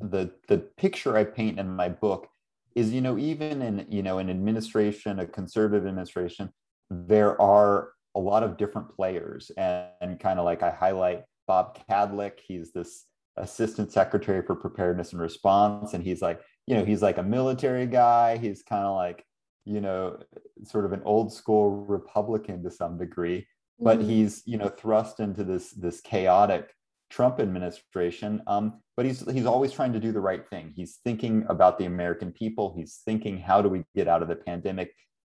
the 0.00 0.30
the 0.48 0.58
picture 0.58 1.16
I 1.16 1.24
paint 1.24 1.58
in 1.58 1.70
my 1.70 1.88
book 1.88 2.28
is 2.74 2.92
you 2.92 3.00
know 3.00 3.18
even 3.18 3.62
in 3.62 3.86
you 3.88 4.02
know 4.02 4.18
an 4.18 4.30
administration 4.30 5.20
a 5.20 5.26
conservative 5.26 5.86
administration 5.86 6.50
there 6.90 7.40
are 7.40 7.90
a 8.16 8.20
lot 8.20 8.44
of 8.44 8.56
different 8.56 8.88
players. 8.94 9.50
And, 9.56 9.86
and 10.00 10.20
kind 10.20 10.38
of 10.38 10.44
like 10.44 10.62
i 10.62 10.70
highlight 10.70 11.22
bob 11.46 11.78
kadlec 11.88 12.38
he's 12.46 12.72
this 12.72 13.06
assistant 13.36 13.92
secretary 13.92 14.42
for 14.42 14.54
preparedness 14.54 15.12
and 15.12 15.20
response. 15.20 15.94
And 15.94 16.04
he's 16.04 16.22
like 16.22 16.40
you 16.66 16.74
know 16.74 16.84
he's 16.84 17.02
like 17.02 17.18
a 17.18 17.22
military 17.22 17.86
guy. 17.86 18.38
He's 18.38 18.62
kind 18.62 18.84
of 18.84 18.96
like 18.96 19.24
you 19.64 19.80
know 19.80 20.18
sort 20.64 20.84
of 20.84 20.92
an 20.92 21.02
old 21.04 21.32
school 21.32 21.70
republican 21.70 22.62
to 22.62 22.70
some 22.70 22.98
degree 22.98 23.46
but 23.80 23.98
mm-hmm. 23.98 24.08
he's 24.08 24.42
you 24.44 24.58
know 24.58 24.68
thrust 24.68 25.20
into 25.20 25.42
this 25.42 25.70
this 25.70 26.00
chaotic 26.00 26.70
Trump 27.14 27.38
administration. 27.38 28.42
Um, 28.48 28.80
but 28.96 29.06
he's 29.06 29.20
he's 29.30 29.46
always 29.46 29.70
trying 29.72 29.92
to 29.92 30.00
do 30.00 30.10
the 30.10 30.20
right 30.20 30.46
thing. 30.48 30.72
He's 30.74 30.98
thinking 31.04 31.44
about 31.48 31.78
the 31.78 31.84
American 31.84 32.32
people. 32.32 32.74
He's 32.76 33.02
thinking 33.04 33.38
how 33.38 33.62
do 33.62 33.68
we 33.68 33.84
get 33.94 34.08
out 34.08 34.22
of 34.22 34.28
the 34.28 34.34
pandemic, 34.34 34.92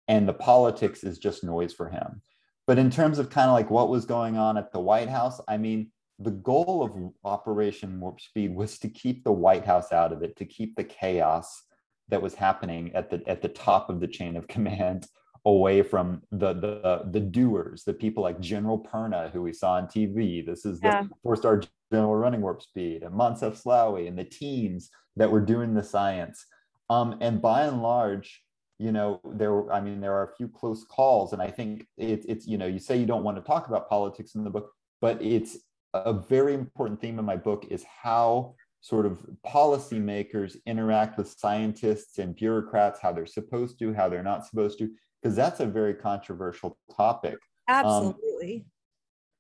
and 0.09 0.29
the 0.29 0.35
politics 0.35 1.05
is 1.05 1.19
just 1.19 1.45
noise 1.45 1.73
for 1.73 1.89
him. 1.89 2.21
But 2.67 2.79
in 2.79 2.91
terms 2.91 3.21
of 3.21 3.31
kind 3.31 3.49
of 3.49 3.55
like 3.55 3.71
what 3.71 3.89
was 3.89 4.05
going 4.05 4.37
on 4.37 4.59
at 4.59 4.73
the 4.73 4.81
White 4.81 5.09
House, 5.09 5.41
I 5.47 5.57
mean, 5.57 5.93
the 6.19 6.33
goal 6.33 6.83
of 6.83 7.13
Operation 7.25 8.01
Warp 8.01 8.21
Speed 8.21 8.55
was 8.55 8.79
to 8.81 8.89
keep 8.89 9.23
the 9.23 9.33
White 9.33 9.65
House 9.65 9.93
out 9.93 10.13
of 10.13 10.23
it, 10.23 10.37
to 10.37 10.45
keep 10.45 10.75
the 10.75 10.85
chaos 10.85 11.63
that 12.09 12.21
was 12.21 12.35
happening 12.35 12.93
at 12.95 13.09
the 13.09 13.23
at 13.29 13.41
the 13.41 13.49
top 13.49 13.89
of 13.89 14.01
the 14.01 14.09
chain 14.09 14.37
of 14.37 14.49
command 14.49 15.07
away 15.45 15.83
from 15.83 16.23
the 16.33 16.53
the 16.53 17.03
the 17.11 17.21
doers, 17.21 17.85
the 17.85 17.95
people 17.95 18.23
like 18.23 18.41
General 18.41 18.79
Perna, 18.79 19.31
who 19.33 19.43
we 19.43 19.53
saw 19.53 19.73
on 19.73 19.87
TV. 19.87 20.45
This 20.45 20.65
is 20.65 20.81
the 20.81 20.89
yeah. 20.89 21.03
four-star 21.23 21.63
general 21.93 22.17
running 22.17 22.41
warp 22.41 22.63
speed, 22.63 23.03
and 23.03 23.15
Moncef 23.15 23.63
Slaoui, 23.63 24.09
and 24.09 24.19
the 24.19 24.25
teams 24.25 24.91
that 25.17 25.31
were 25.31 25.41
doing 25.41 25.75
the 25.75 25.83
science. 25.83 26.45
Um, 26.91 27.19
and 27.21 27.43
by 27.43 27.63
and 27.63 27.83
large, 27.83 28.43
you 28.79 28.93
know, 28.93 29.21
there. 29.25 29.71
I 29.73 29.81
mean, 29.81 30.01
there 30.01 30.15
are 30.15 30.31
a 30.31 30.37
few 30.37 30.49
close 30.49 30.85
calls, 30.85 31.33
and 31.33 31.43
I 31.43 31.51
think 31.51 31.87
it, 31.97 32.25
it's 32.29 32.47
you 32.47 32.59
know, 32.59 32.67
you 32.67 32.79
say 32.79 32.97
you 32.97 33.07
don't 33.07 33.25
want 33.25 33.37
to 33.37 33.43
talk 33.43 33.69
about 33.69 33.89
politics 33.89 34.35
in 34.35 34.45
the 34.45 34.51
book, 34.51 34.73
but 35.01 35.21
it's 35.23 35.59
a 35.95 36.13
very 36.13 36.55
important 36.55 37.01
theme 37.01 37.19
in 37.19 37.25
my 37.25 37.37
book 37.37 37.67
is 37.71 37.85
how 37.85 38.55
sort 38.81 39.07
of 39.07 39.19
policymakers 39.47 40.57
interact 40.67 41.19
with 41.19 41.29
scientists 41.29 42.19
and 42.19 42.37
bureaucrats, 42.37 43.01
how 43.01 43.13
they're 43.13 43.27
supposed 43.27 43.79
to, 43.79 43.93
how 43.93 44.09
they're 44.09 44.23
not 44.23 44.47
supposed 44.47 44.79
to, 44.79 44.91
because 45.23 45.37
that's 45.37 45.61
a 45.61 45.67
very 45.67 45.95
controversial 45.95 46.79
topic. 46.97 47.35
Um, 47.69 47.85
Absolutely. 47.85 48.57
Um, 48.57 48.65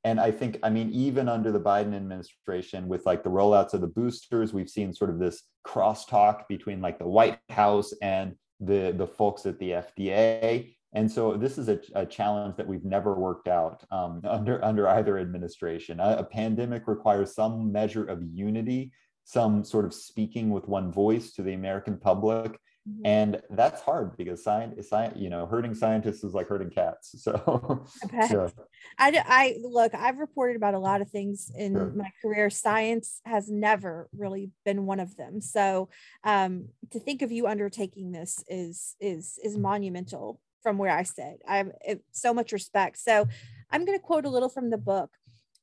and 0.04 0.20
I 0.20 0.30
think, 0.30 0.58
I 0.62 0.70
mean, 0.70 0.90
even 0.90 1.28
under 1.28 1.50
the 1.50 1.60
Biden 1.60 1.94
administration, 1.94 2.88
with 2.88 3.04
like 3.04 3.22
the 3.22 3.30
rollouts 3.30 3.74
of 3.74 3.80
the 3.80 3.88
boosters, 3.88 4.54
we've 4.54 4.70
seen 4.70 4.92
sort 4.92 5.10
of 5.10 5.18
this 5.18 5.42
crosstalk 5.66 6.46
between 6.48 6.80
like 6.80 6.98
the 6.98 7.08
White 7.08 7.38
House 7.50 7.92
and 8.00 8.34
the 8.60 8.92
the 8.96 9.06
folks 9.06 9.44
at 9.46 9.58
the 9.58 9.70
FDA. 9.70 10.74
And 10.94 11.10
so 11.10 11.36
this 11.36 11.58
is 11.58 11.68
a, 11.68 11.78
a 11.94 12.06
challenge 12.06 12.56
that 12.56 12.66
we've 12.66 12.84
never 12.84 13.14
worked 13.14 13.48
out 13.48 13.84
um, 13.90 14.22
under 14.28 14.64
under 14.64 14.88
either 14.88 15.18
administration. 15.18 16.00
A, 16.00 16.18
a 16.18 16.24
pandemic 16.24 16.86
requires 16.86 17.34
some 17.34 17.70
measure 17.70 18.04
of 18.04 18.22
unity 18.22 18.92
some 19.28 19.62
sort 19.62 19.84
of 19.84 19.92
speaking 19.92 20.48
with 20.48 20.66
one 20.68 20.90
voice 20.90 21.34
to 21.34 21.42
the 21.42 21.52
American 21.52 21.98
public. 21.98 22.58
Mm-hmm. 22.88 23.06
And 23.06 23.42
that's 23.50 23.82
hard 23.82 24.16
because 24.16 24.42
science, 24.42 24.88
science, 24.88 25.18
you 25.18 25.28
know, 25.28 25.46
hurting 25.46 25.74
scientists 25.74 26.24
is 26.24 26.32
like 26.32 26.48
hurting 26.48 26.70
cats. 26.70 27.14
So, 27.22 27.84
so. 28.28 28.50
I, 28.98 29.22
I 29.26 29.56
look, 29.62 29.94
I've 29.94 30.18
reported 30.18 30.56
about 30.56 30.74
a 30.74 30.78
lot 30.78 31.00
of 31.00 31.10
things 31.10 31.50
in 31.56 31.74
sure. 31.74 31.92
my 31.94 32.10
career. 32.22 32.50
Science 32.50 33.20
has 33.24 33.50
never 33.50 34.08
really 34.16 34.50
been 34.64 34.86
one 34.86 35.00
of 35.00 35.16
them. 35.16 35.40
So, 35.40 35.88
um, 36.24 36.68
to 36.92 37.00
think 37.00 37.22
of 37.22 37.32
you 37.32 37.46
undertaking 37.46 38.12
this 38.12 38.42
is 38.48 38.94
is 39.00 39.38
is 39.42 39.56
monumental 39.56 40.40
from 40.62 40.78
where 40.78 40.96
I 40.96 41.02
sit. 41.02 41.40
I 41.46 41.56
have 41.58 41.98
so 42.12 42.32
much 42.32 42.52
respect. 42.52 42.98
So, 42.98 43.26
I'm 43.70 43.84
going 43.84 43.98
to 43.98 44.04
quote 44.04 44.24
a 44.24 44.30
little 44.30 44.48
from 44.48 44.70
the 44.70 44.78
book 44.78 45.10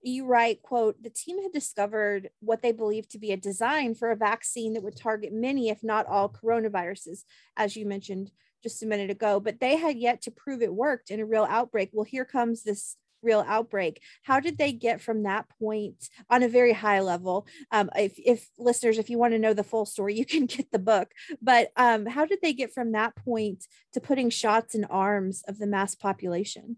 you 0.06 0.26
write 0.26 0.62
quote 0.62 1.02
the 1.02 1.10
team 1.10 1.42
had 1.42 1.52
discovered 1.52 2.30
what 2.40 2.62
they 2.62 2.72
believed 2.72 3.10
to 3.10 3.20
be 3.20 3.32
a 3.32 3.38
design 3.38 3.96
for 3.96 4.12
a 4.12 4.16
vaccine 4.16 4.74
that 4.74 4.84
would 4.84 4.96
target 4.96 5.34
many 5.34 5.70
if 5.70 5.84
not 5.84 6.06
all 6.06 6.30
coronaviruses 6.30 7.24
as 7.58 7.76
you 7.76 7.86
mentioned 7.86 8.32
just 8.66 8.82
a 8.82 8.88
minute 8.88 9.12
ago 9.12 9.40
but 9.40 9.60
they 9.60 9.76
had 9.76 9.98
yet 9.98 10.24
to 10.24 10.32
prove 10.32 10.62
it 10.62 10.74
worked 10.74 11.12
in 11.12 11.20
a 11.20 11.26
real 11.26 11.46
outbreak. 11.48 11.92
Well 11.94 12.04
here 12.04 12.26
comes 12.26 12.64
this 12.64 12.98
real 13.22 13.44
outbreak. 13.48 14.02
How 14.24 14.40
did 14.40 14.58
they 14.58 14.72
get 14.72 15.02
from 15.02 15.24
that 15.24 15.46
point 15.60 16.10
on 16.30 16.44
a 16.44 16.48
very 16.48 16.74
high 16.74 17.00
level? 17.00 17.48
Um, 17.72 17.90
if, 17.96 18.14
if 18.18 18.48
listeners 18.58 18.98
if 18.98 19.10
you 19.10 19.18
want 19.18 19.34
to 19.34 19.40
know 19.40 19.54
the 19.54 19.64
full 19.64 19.86
story 19.86 20.16
you 20.16 20.26
can 20.26 20.46
get 20.56 20.72
the 20.72 20.80
book 20.80 21.12
but 21.42 21.72
um, 21.76 22.06
how 22.06 22.26
did 22.26 22.40
they 22.42 22.54
get 22.54 22.74
from 22.74 22.94
that 22.94 23.16
point 23.16 23.66
to 23.94 24.00
putting 24.00 24.30
shots 24.30 24.74
in 24.76 24.86
arms 24.86 25.44
of 25.48 25.60
the 25.60 25.68
mass 25.68 25.94
population 25.94 26.78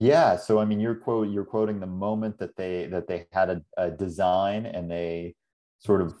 yeah. 0.00 0.36
So 0.36 0.58
I 0.58 0.64
mean, 0.64 0.80
you're 0.80 0.94
quote 0.94 1.30
you're 1.30 1.44
quoting 1.44 1.80
the 1.80 1.86
moment 1.86 2.38
that 2.38 2.56
they 2.56 2.86
that 2.86 3.06
they 3.06 3.26
had 3.32 3.50
a, 3.50 3.62
a 3.76 3.90
design 3.90 4.66
and 4.66 4.90
they 4.90 5.34
sort 5.78 6.00
of 6.00 6.14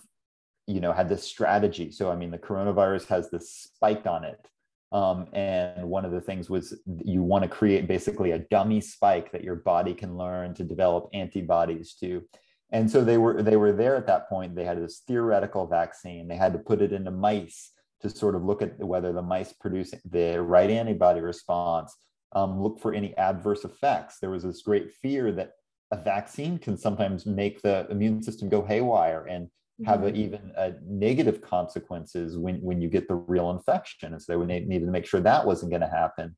you 0.66 0.80
know 0.80 0.92
had 0.92 1.08
this 1.08 1.24
strategy. 1.24 1.90
So 1.90 2.10
I 2.10 2.16
mean, 2.16 2.30
the 2.30 2.38
coronavirus 2.38 3.06
has 3.08 3.30
this 3.30 3.50
spike 3.50 4.06
on 4.06 4.24
it. 4.24 4.48
Um, 4.92 5.26
and 5.32 5.88
one 5.88 6.04
of 6.04 6.12
the 6.12 6.20
things 6.20 6.48
was 6.48 6.78
you 7.04 7.22
want 7.22 7.42
to 7.42 7.48
create 7.48 7.88
basically 7.88 8.30
a 8.30 8.38
dummy 8.38 8.80
spike 8.80 9.32
that 9.32 9.42
your 9.42 9.56
body 9.56 9.92
can 9.92 10.16
learn 10.16 10.54
to 10.54 10.62
develop 10.62 11.08
antibodies 11.12 11.94
to. 11.94 12.22
And 12.70 12.88
so 12.88 13.04
they 13.04 13.18
were 13.18 13.42
they 13.42 13.56
were 13.56 13.72
there 13.72 13.96
at 13.96 14.06
that 14.06 14.28
point. 14.28 14.54
They 14.54 14.64
had 14.64 14.80
this 14.80 15.02
theoretical 15.06 15.66
vaccine. 15.66 16.28
They 16.28 16.36
had 16.36 16.52
to 16.52 16.58
put 16.60 16.80
it 16.80 16.92
into 16.92 17.10
mice 17.10 17.72
to 18.02 18.10
sort 18.10 18.36
of 18.36 18.44
look 18.44 18.62
at 18.62 18.78
whether 18.78 19.12
the 19.12 19.22
mice 19.22 19.52
produce 19.52 19.92
the 20.08 20.40
right 20.40 20.70
antibody 20.70 21.20
response 21.20 21.96
um, 22.34 22.60
look 22.62 22.80
for 22.80 22.92
any 22.92 23.16
adverse 23.16 23.64
effects. 23.64 24.18
There 24.20 24.30
was 24.30 24.42
this 24.42 24.62
great 24.62 24.92
fear 24.92 25.32
that 25.32 25.52
a 25.90 25.96
vaccine 25.96 26.58
can 26.58 26.76
sometimes 26.76 27.26
make 27.26 27.62
the 27.62 27.86
immune 27.90 28.22
system 28.22 28.48
go 28.48 28.64
haywire 28.64 29.26
and 29.26 29.48
have 29.86 30.00
mm-hmm. 30.00 30.14
a, 30.14 30.18
even 30.18 30.52
a 30.56 30.72
negative 30.86 31.40
consequences 31.40 32.38
when, 32.38 32.56
when 32.56 32.80
you 32.80 32.88
get 32.88 33.08
the 33.08 33.14
real 33.14 33.50
infection. 33.50 34.12
And 34.12 34.22
so 34.22 34.38
they 34.38 34.60
needed 34.60 34.86
to 34.86 34.92
make 34.92 35.06
sure 35.06 35.20
that 35.20 35.46
wasn't 35.46 35.70
going 35.70 35.82
to 35.82 35.88
happen. 35.88 36.36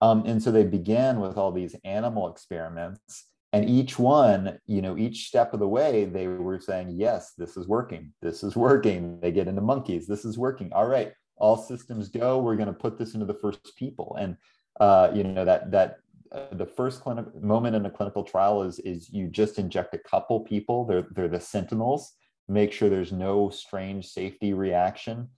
Um, 0.00 0.24
and 0.26 0.42
so 0.42 0.50
they 0.50 0.64
began 0.64 1.20
with 1.20 1.36
all 1.36 1.52
these 1.52 1.76
animal 1.84 2.28
experiments. 2.28 3.26
And 3.52 3.68
each 3.68 3.98
one, 3.98 4.58
you 4.66 4.82
know, 4.82 4.96
each 4.96 5.26
step 5.26 5.52
of 5.52 5.60
the 5.60 5.68
way, 5.68 6.06
they 6.06 6.26
were 6.26 6.58
saying, 6.58 6.90
yes, 6.90 7.34
this 7.36 7.56
is 7.56 7.68
working. 7.68 8.12
This 8.20 8.42
is 8.42 8.56
working. 8.56 9.20
They 9.20 9.30
get 9.30 9.46
into 9.46 9.60
monkeys. 9.60 10.06
This 10.06 10.24
is 10.24 10.38
working. 10.38 10.72
All 10.72 10.86
right, 10.86 11.12
all 11.36 11.56
systems 11.56 12.08
go. 12.08 12.38
We're 12.38 12.56
going 12.56 12.68
to 12.68 12.72
put 12.72 12.98
this 12.98 13.14
into 13.14 13.26
the 13.26 13.34
first 13.34 13.76
people. 13.76 14.16
And 14.18 14.36
uh, 14.80 15.10
you 15.14 15.24
know 15.24 15.44
that 15.44 15.70
that 15.70 15.98
uh, 16.32 16.46
the 16.52 16.66
first 16.66 17.02
clinical 17.02 17.32
moment 17.40 17.76
in 17.76 17.86
a 17.86 17.90
clinical 17.90 18.24
trial 18.24 18.62
is 18.62 18.78
is 18.80 19.10
you 19.10 19.28
just 19.28 19.58
inject 19.58 19.94
a 19.94 19.98
couple 19.98 20.40
people. 20.40 20.84
They're 20.84 21.06
they're 21.12 21.28
the 21.28 21.40
sentinels. 21.40 22.14
Make 22.48 22.72
sure 22.72 22.88
there's 22.88 23.12
no 23.12 23.50
strange 23.50 24.06
safety 24.06 24.52
reaction. 24.52 25.28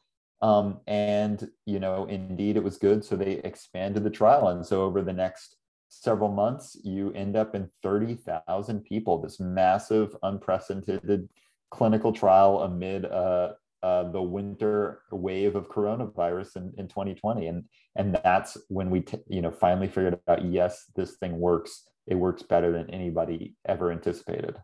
Um, 0.43 0.81
and 0.87 1.51
you 1.67 1.81
know, 1.81 2.07
indeed, 2.07 2.57
it 2.57 2.63
was 2.63 2.77
good. 2.77 3.05
So 3.05 3.17
they 3.17 3.41
expanded 3.45 4.05
the 4.05 4.11
trial, 4.11 4.49
and 4.49 4.65
so 4.65 4.83
over 4.83 5.03
the 5.03 5.13
next 5.13 5.57
several 5.89 6.31
months, 6.31 6.77
you 6.85 7.13
end 7.13 7.37
up 7.37 7.55
in 7.55 7.71
thirty 7.83 8.15
thousand 8.15 8.85
people. 8.85 9.21
This 9.21 9.41
massive, 9.41 10.17
unprecedented 10.23 11.29
clinical 11.71 12.13
trial 12.13 12.63
amid 12.63 13.05
a, 13.05 13.57
uh, 13.85 14.11
the 14.11 14.23
winter 14.23 15.03
wave 15.11 15.55
of 15.57 15.69
coronavirus 15.69 16.57
in, 16.57 16.73
in 16.79 16.89
2020 16.89 17.49
and 17.49 17.65
and 17.97 18.19
that's 18.25 18.57
when 18.69 18.89
we 18.89 19.03
t- 19.03 19.19
you 19.29 19.43
know 19.43 19.51
finally 19.51 19.87
figured 19.87 20.19
out 20.27 20.43
yes 20.43 20.87
this 20.97 21.17
thing 21.17 21.39
works. 21.39 21.83
It 22.07 22.15
works 22.15 22.43
better 22.43 22.73
than 22.73 22.89
anybody 22.89 23.57
ever 23.67 23.93
anticipated. 23.93 24.57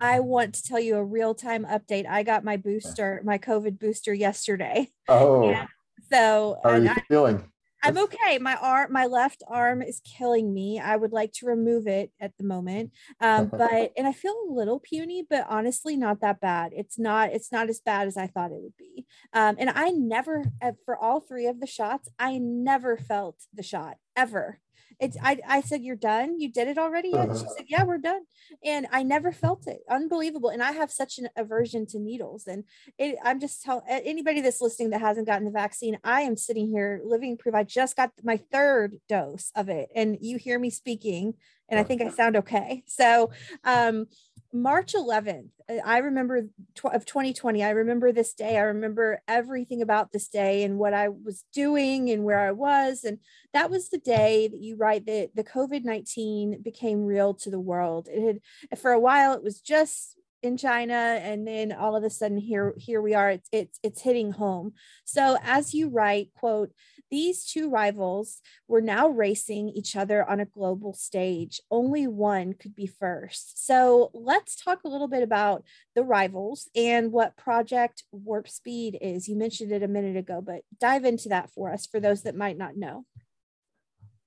I 0.00 0.18
want 0.20 0.54
to 0.54 0.62
tell 0.62 0.80
you 0.80 0.96
a 0.96 1.04
real-time 1.04 1.64
update. 1.64 2.06
I 2.08 2.24
got 2.24 2.42
my 2.42 2.56
booster 2.56 3.22
my 3.24 3.38
covid 3.38 3.78
booster 3.78 4.12
yesterday. 4.12 4.88
Oh. 5.08 5.54
So 6.12 6.58
how 6.64 6.70
are 6.70 6.78
you 6.80 6.88
I, 6.88 7.00
feeling 7.06 7.44
I'm 7.82 7.98
okay. 7.98 8.38
My 8.38 8.56
arm, 8.56 8.92
my 8.92 9.06
left 9.06 9.42
arm 9.48 9.82
is 9.82 10.00
killing 10.04 10.52
me. 10.52 10.78
I 10.78 10.96
would 10.96 11.12
like 11.12 11.32
to 11.34 11.46
remove 11.46 11.86
it 11.86 12.12
at 12.20 12.36
the 12.38 12.44
moment. 12.44 12.92
Um, 13.20 13.46
but 13.50 13.92
and 13.96 14.06
I 14.06 14.12
feel 14.12 14.34
a 14.48 14.52
little 14.52 14.80
puny, 14.80 15.26
but 15.28 15.46
honestly, 15.48 15.96
not 15.96 16.20
that 16.20 16.40
bad. 16.40 16.72
It's 16.74 16.98
not, 16.98 17.30
it's 17.32 17.52
not 17.52 17.68
as 17.68 17.80
bad 17.80 18.06
as 18.06 18.16
I 18.16 18.26
thought 18.26 18.52
it 18.52 18.60
would 18.60 18.76
be. 18.78 19.06
Um, 19.32 19.56
and 19.58 19.70
I 19.70 19.90
never, 19.90 20.44
for 20.84 20.96
all 20.96 21.20
three 21.20 21.46
of 21.46 21.60
the 21.60 21.66
shots, 21.66 22.08
I 22.18 22.38
never 22.38 22.96
felt 22.96 23.36
the 23.52 23.62
shot 23.62 23.96
ever 24.16 24.60
it's 25.00 25.16
I, 25.22 25.38
I 25.48 25.60
said 25.62 25.82
you're 25.82 25.96
done? 25.96 26.38
You 26.38 26.52
did 26.52 26.68
it 26.68 26.78
already 26.78 27.12
uh-huh. 27.12 27.34
she 27.34 27.46
said 27.56 27.66
yeah 27.68 27.84
we're 27.84 27.98
done. 27.98 28.22
And 28.64 28.86
i 28.92 29.02
never 29.02 29.32
felt 29.32 29.66
it. 29.66 29.80
Unbelievable. 29.88 30.50
And 30.50 30.62
i 30.62 30.72
have 30.72 30.90
such 30.90 31.18
an 31.18 31.28
aversion 31.36 31.86
to 31.86 31.98
needles. 31.98 32.46
And 32.46 32.64
it, 32.98 33.16
i'm 33.24 33.40
just 33.40 33.62
telling 33.62 33.84
anybody 33.88 34.40
that's 34.40 34.60
listening 34.60 34.90
that 34.90 35.00
hasn't 35.00 35.26
gotten 35.26 35.44
the 35.44 35.50
vaccine 35.50 35.98
i 36.04 36.22
am 36.22 36.36
sitting 36.36 36.68
here 36.68 37.00
living 37.04 37.36
proof. 37.36 37.54
I 37.54 37.64
just 37.64 37.96
got 37.96 38.12
my 38.22 38.36
third 38.36 38.96
dose 39.08 39.50
of 39.54 39.68
it. 39.68 39.88
And 39.94 40.18
you 40.20 40.36
hear 40.36 40.58
me 40.58 40.70
speaking 40.70 41.34
and 41.68 41.80
i 41.80 41.82
think 41.82 42.02
i 42.02 42.10
sound 42.10 42.36
okay. 42.36 42.82
So 42.86 43.30
um 43.64 44.06
March 44.52 44.94
11th, 44.94 45.50
uh, 45.68 45.74
I 45.84 45.98
remember 45.98 46.42
tw- 46.74 46.86
of 46.86 47.04
2020. 47.04 47.62
I 47.62 47.70
remember 47.70 48.10
this 48.10 48.34
day. 48.34 48.56
I 48.56 48.62
remember 48.62 49.22
everything 49.28 49.80
about 49.80 50.10
this 50.10 50.28
day 50.28 50.64
and 50.64 50.78
what 50.78 50.92
I 50.92 51.08
was 51.08 51.44
doing 51.52 52.10
and 52.10 52.24
where 52.24 52.40
I 52.40 52.50
was. 52.52 53.04
And 53.04 53.18
that 53.52 53.70
was 53.70 53.88
the 53.88 53.98
day 53.98 54.48
that 54.48 54.60
you 54.60 54.76
write 54.76 55.06
that 55.06 55.30
the 55.34 55.44
COVID 55.44 55.84
19 55.84 56.62
became 56.62 57.04
real 57.04 57.34
to 57.34 57.50
the 57.50 57.60
world. 57.60 58.08
It 58.10 58.40
had, 58.70 58.78
for 58.78 58.90
a 58.90 59.00
while, 59.00 59.34
it 59.34 59.44
was 59.44 59.60
just 59.60 60.16
in 60.42 60.56
China, 60.56 60.94
and 60.94 61.46
then 61.46 61.70
all 61.70 61.96
of 61.96 62.02
a 62.02 62.10
sudden 62.10 62.38
here 62.38 62.74
here 62.76 63.02
we 63.02 63.14
are. 63.14 63.30
It's 63.30 63.48
it's 63.52 63.78
it's 63.82 64.00
hitting 64.00 64.32
home. 64.32 64.72
So 65.04 65.36
as 65.42 65.74
you 65.74 65.88
write, 65.90 66.30
quote, 66.34 66.72
these 67.10 67.44
two 67.44 67.68
rivals 67.68 68.40
were 68.68 68.80
now 68.80 69.08
racing 69.08 69.68
each 69.70 69.96
other 69.96 70.28
on 70.28 70.40
a 70.40 70.44
global 70.44 70.92
stage. 70.92 71.60
Only 71.70 72.06
one 72.06 72.54
could 72.54 72.74
be 72.74 72.86
first. 72.86 73.66
So 73.66 74.10
let's 74.14 74.56
talk 74.56 74.84
a 74.84 74.88
little 74.88 75.08
bit 75.08 75.22
about 75.22 75.64
the 75.94 76.04
rivals 76.04 76.68
and 76.74 77.12
what 77.12 77.36
Project 77.36 78.04
Warp 78.12 78.48
Speed 78.48 78.98
is. 79.00 79.28
You 79.28 79.36
mentioned 79.36 79.72
it 79.72 79.82
a 79.82 79.88
minute 79.88 80.16
ago, 80.16 80.40
but 80.40 80.62
dive 80.78 81.04
into 81.04 81.28
that 81.30 81.50
for 81.50 81.72
us 81.72 81.86
for 81.86 82.00
those 82.00 82.22
that 82.22 82.36
might 82.36 82.58
not 82.58 82.76
know. 82.76 83.04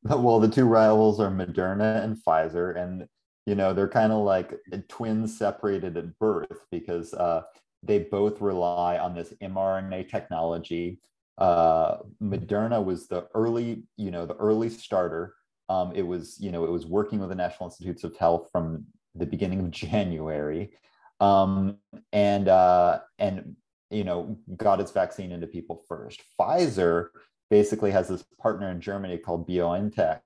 Well, 0.06 0.42
the 0.42 0.50
two 0.50 0.66
rivals 0.66 1.22
are 1.22 1.32
Moderna 1.32 2.04
and 2.04 2.18
Pfizer, 2.18 2.78
and 2.78 3.08
you 3.46 3.56
know 3.56 3.74
they're 3.74 3.88
kind 3.88 4.12
of 4.12 4.26
like 4.26 4.54
twins 4.90 5.38
separated 5.38 5.96
at 5.96 6.20
birth 6.20 6.66
because 6.72 7.14
uh, 7.14 7.44
they 7.84 8.00
both 8.00 8.42
rely 8.42 8.98
on 8.98 9.16
this 9.16 9.34
mRNA 9.42 10.10
technology 10.10 11.00
uh, 11.38 11.98
Moderna 12.22 12.84
was 12.84 13.08
the 13.08 13.28
early, 13.34 13.84
you 13.98 14.12
know, 14.12 14.26
the 14.26 14.36
early 14.36 14.70
starter. 14.70 15.36
Um, 15.70 15.92
it 15.96 16.04
was, 16.04 16.38
you 16.40 16.52
know, 16.52 16.66
it 16.66 16.72
was 16.72 16.86
working 16.86 17.20
with 17.20 17.30
the 17.30 17.36
National 17.36 17.70
Institutes 17.70 18.04
of 18.04 18.16
Health 18.18 18.50
from 18.52 18.86
the 19.16 19.26
beginning 19.26 19.60
of 19.60 19.72
January, 19.72 20.72
um, 21.20 21.78
and 22.12 22.48
uh, 22.48 23.00
and 23.20 23.56
you 23.90 24.04
know, 24.04 24.38
got 24.58 24.80
its 24.80 24.92
vaccine 24.92 25.32
into 25.32 25.48
people 25.48 25.84
first. 25.88 26.22
Pfizer 26.40 27.10
basically 27.50 27.92
has 27.92 28.08
this 28.08 28.24
partner 28.42 28.72
in 28.72 28.82
Germany 28.82 29.18
called 29.18 29.48
BioNTech, 29.48 30.22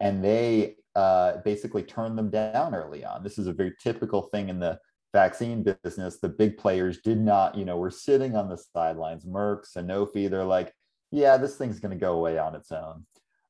and 0.00 0.24
they 0.24 0.76
uh, 0.96 1.38
basically 1.44 1.82
turned 1.82 2.18
them 2.18 2.30
down 2.30 2.74
early 2.74 3.04
on. 3.04 3.22
This 3.22 3.38
is 3.38 3.46
a 3.46 3.52
very 3.52 3.72
typical 3.82 4.22
thing 4.22 4.48
in 4.48 4.58
the 4.58 4.78
vaccine 5.14 5.62
business. 5.62 6.18
The 6.18 6.28
big 6.28 6.58
players 6.58 6.98
did 6.98 7.18
not, 7.18 7.56
you 7.56 7.64
know, 7.64 7.78
were 7.78 7.90
sitting 7.90 8.36
on 8.36 8.50
the 8.50 8.58
sidelines. 8.58 9.24
Merck, 9.24 9.64
Sanofi, 9.72 10.28
they're 10.28 10.44
like, 10.44 10.74
yeah, 11.10 11.38
this 11.38 11.56
thing's 11.56 11.80
going 11.80 11.96
to 11.96 12.00
go 12.00 12.14
away 12.14 12.36
on 12.36 12.54
its 12.54 12.70
own. 12.70 13.06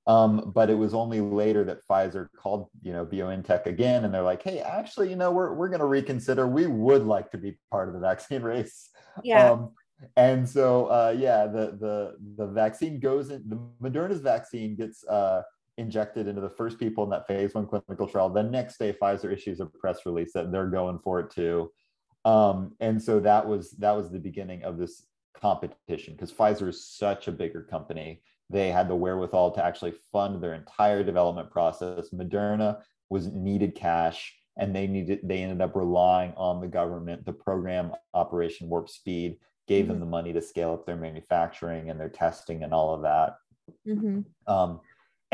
Um, 0.06 0.52
but 0.54 0.68
it 0.68 0.74
was 0.74 0.92
only 0.92 1.22
later 1.22 1.64
that 1.64 1.80
Pfizer 1.88 2.28
called, 2.36 2.68
you 2.82 2.92
know, 2.92 3.06
BioNTech 3.06 3.64
again, 3.64 4.04
and 4.04 4.12
they're 4.12 4.20
like, 4.20 4.42
"Hey, 4.42 4.60
actually, 4.60 5.08
you 5.08 5.16
know, 5.16 5.32
we're 5.32 5.54
we're 5.54 5.70
going 5.70 5.80
to 5.80 5.86
reconsider. 5.86 6.46
We 6.46 6.66
would 6.66 7.06
like 7.06 7.30
to 7.30 7.38
be 7.38 7.56
part 7.70 7.88
of 7.88 7.94
the 7.94 8.00
vaccine 8.00 8.42
race." 8.52 8.90
Yeah. 9.22 9.52
Um, 9.52 9.70
and 10.14 10.46
so, 10.46 10.88
uh, 10.88 11.14
yeah, 11.16 11.46
the 11.46 11.78
the 11.80 12.16
the 12.36 12.46
vaccine 12.46 13.00
goes 13.00 13.30
in. 13.30 13.48
The 13.48 13.58
Moderna's 13.82 14.20
vaccine 14.20 14.76
gets 14.76 15.08
uh, 15.08 15.40
injected 15.76 16.28
into 16.28 16.40
the 16.40 16.48
first 16.48 16.78
people 16.78 17.04
in 17.04 17.10
that 17.10 17.26
phase 17.26 17.54
one 17.54 17.66
clinical 17.66 18.06
trial. 18.06 18.28
The 18.28 18.42
next 18.42 18.78
day, 18.78 18.92
Pfizer 18.92 19.32
issues 19.32 19.60
a 19.60 19.66
press 19.66 20.06
release 20.06 20.32
that 20.32 20.52
they're 20.52 20.68
going 20.68 20.98
for 20.98 21.20
it 21.20 21.30
too. 21.30 21.70
Um, 22.24 22.74
and 22.80 23.02
so 23.02 23.20
that 23.20 23.46
was 23.46 23.72
that 23.72 23.92
was 23.92 24.10
the 24.10 24.18
beginning 24.18 24.64
of 24.64 24.78
this 24.78 25.06
competition 25.38 26.14
because 26.14 26.32
Pfizer 26.32 26.68
is 26.68 26.86
such 26.86 27.28
a 27.28 27.32
bigger 27.32 27.62
company. 27.62 28.22
They 28.50 28.70
had 28.70 28.88
the 28.88 28.96
wherewithal 28.96 29.52
to 29.52 29.64
actually 29.64 29.94
fund 30.12 30.42
their 30.42 30.54
entire 30.54 31.02
development 31.02 31.50
process. 31.50 32.10
Moderna 32.14 32.80
was 33.10 33.28
needed 33.28 33.74
cash 33.74 34.34
and 34.56 34.74
they 34.74 34.86
needed 34.86 35.20
they 35.24 35.42
ended 35.42 35.60
up 35.60 35.74
relying 35.74 36.32
on 36.36 36.60
the 36.60 36.68
government, 36.68 37.24
the 37.24 37.32
program 37.32 37.92
Operation 38.14 38.68
Warp 38.68 38.88
Speed 38.88 39.38
gave 39.66 39.84
mm-hmm. 39.84 39.92
them 39.92 40.00
the 40.00 40.06
money 40.06 40.32
to 40.32 40.42
scale 40.42 40.72
up 40.72 40.86
their 40.86 40.96
manufacturing 40.96 41.90
and 41.90 41.98
their 41.98 42.08
testing 42.08 42.62
and 42.62 42.72
all 42.72 42.94
of 42.94 43.02
that. 43.02 43.36
Mm-hmm. 43.86 44.20
Um, 44.52 44.80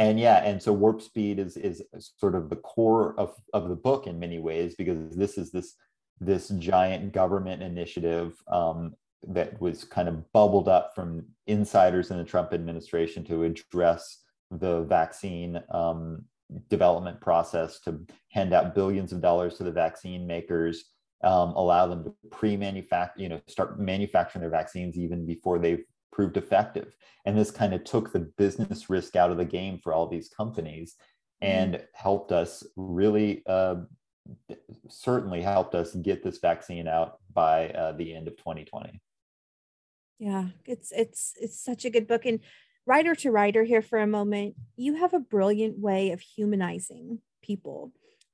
and 0.00 0.18
yeah 0.18 0.42
and 0.44 0.62
so 0.62 0.72
warp 0.72 1.02
speed 1.02 1.38
is 1.38 1.56
is 1.58 1.82
sort 2.16 2.34
of 2.34 2.48
the 2.48 2.56
core 2.56 3.14
of 3.18 3.34
of 3.52 3.68
the 3.68 3.76
book 3.76 4.06
in 4.06 4.18
many 4.18 4.38
ways 4.38 4.74
because 4.74 5.14
this 5.14 5.36
is 5.36 5.52
this 5.52 5.74
this 6.20 6.48
giant 6.58 7.12
government 7.12 7.62
initiative 7.62 8.34
um, 8.50 8.94
that 9.26 9.58
was 9.60 9.84
kind 9.84 10.08
of 10.08 10.30
bubbled 10.32 10.68
up 10.68 10.92
from 10.94 11.24
insiders 11.46 12.10
in 12.10 12.18
the 12.18 12.24
Trump 12.24 12.52
administration 12.52 13.24
to 13.24 13.44
address 13.44 14.22
the 14.50 14.82
vaccine 14.82 15.62
um, 15.70 16.24
development 16.68 17.20
process 17.20 17.78
to 17.80 18.00
hand 18.30 18.52
out 18.52 18.74
billions 18.74 19.12
of 19.12 19.20
dollars 19.20 19.56
to 19.56 19.64
the 19.64 19.72
vaccine 19.72 20.26
makers 20.26 20.84
um, 21.22 21.50
allow 21.50 21.86
them 21.86 22.04
to 22.04 22.14
pre-manufacture 22.30 23.20
you 23.22 23.28
know 23.28 23.40
start 23.46 23.78
manufacturing 23.78 24.40
their 24.40 24.50
vaccines 24.50 24.96
even 24.98 25.26
before 25.26 25.58
they've 25.58 25.84
proved 26.12 26.36
effective. 26.36 26.96
And 27.24 27.36
this 27.36 27.50
kind 27.50 27.74
of 27.74 27.84
took 27.84 28.12
the 28.12 28.20
business 28.20 28.90
risk 28.90 29.16
out 29.16 29.30
of 29.30 29.36
the 29.36 29.44
game 29.44 29.78
for 29.78 29.92
all 29.92 30.06
these 30.06 30.28
companies 30.28 30.96
mm-hmm. 31.42 31.52
and 31.52 31.82
helped 31.92 32.32
us 32.32 32.64
really, 32.76 33.42
uh, 33.46 33.76
certainly 34.88 35.42
helped 35.42 35.74
us 35.74 35.94
get 35.94 36.22
this 36.22 36.38
vaccine 36.38 36.88
out 36.88 37.18
by 37.32 37.70
uh, 37.70 37.92
the 37.92 38.14
end 38.14 38.28
of 38.28 38.36
2020. 38.36 39.00
Yeah, 40.18 40.48
it's 40.66 40.92
it's 40.92 41.32
it's 41.40 41.64
such 41.64 41.86
a 41.86 41.90
good 41.90 42.06
book. 42.06 42.26
And 42.26 42.40
writer 42.84 43.14
to 43.14 43.30
writer 43.30 43.64
here 43.64 43.80
for 43.80 43.98
a 43.98 44.06
moment, 44.06 44.54
you 44.76 44.96
have 44.96 45.14
a 45.14 45.18
brilliant 45.18 45.78
way 45.78 46.10
of 46.10 46.20
humanizing 46.20 47.20
people 47.42 47.90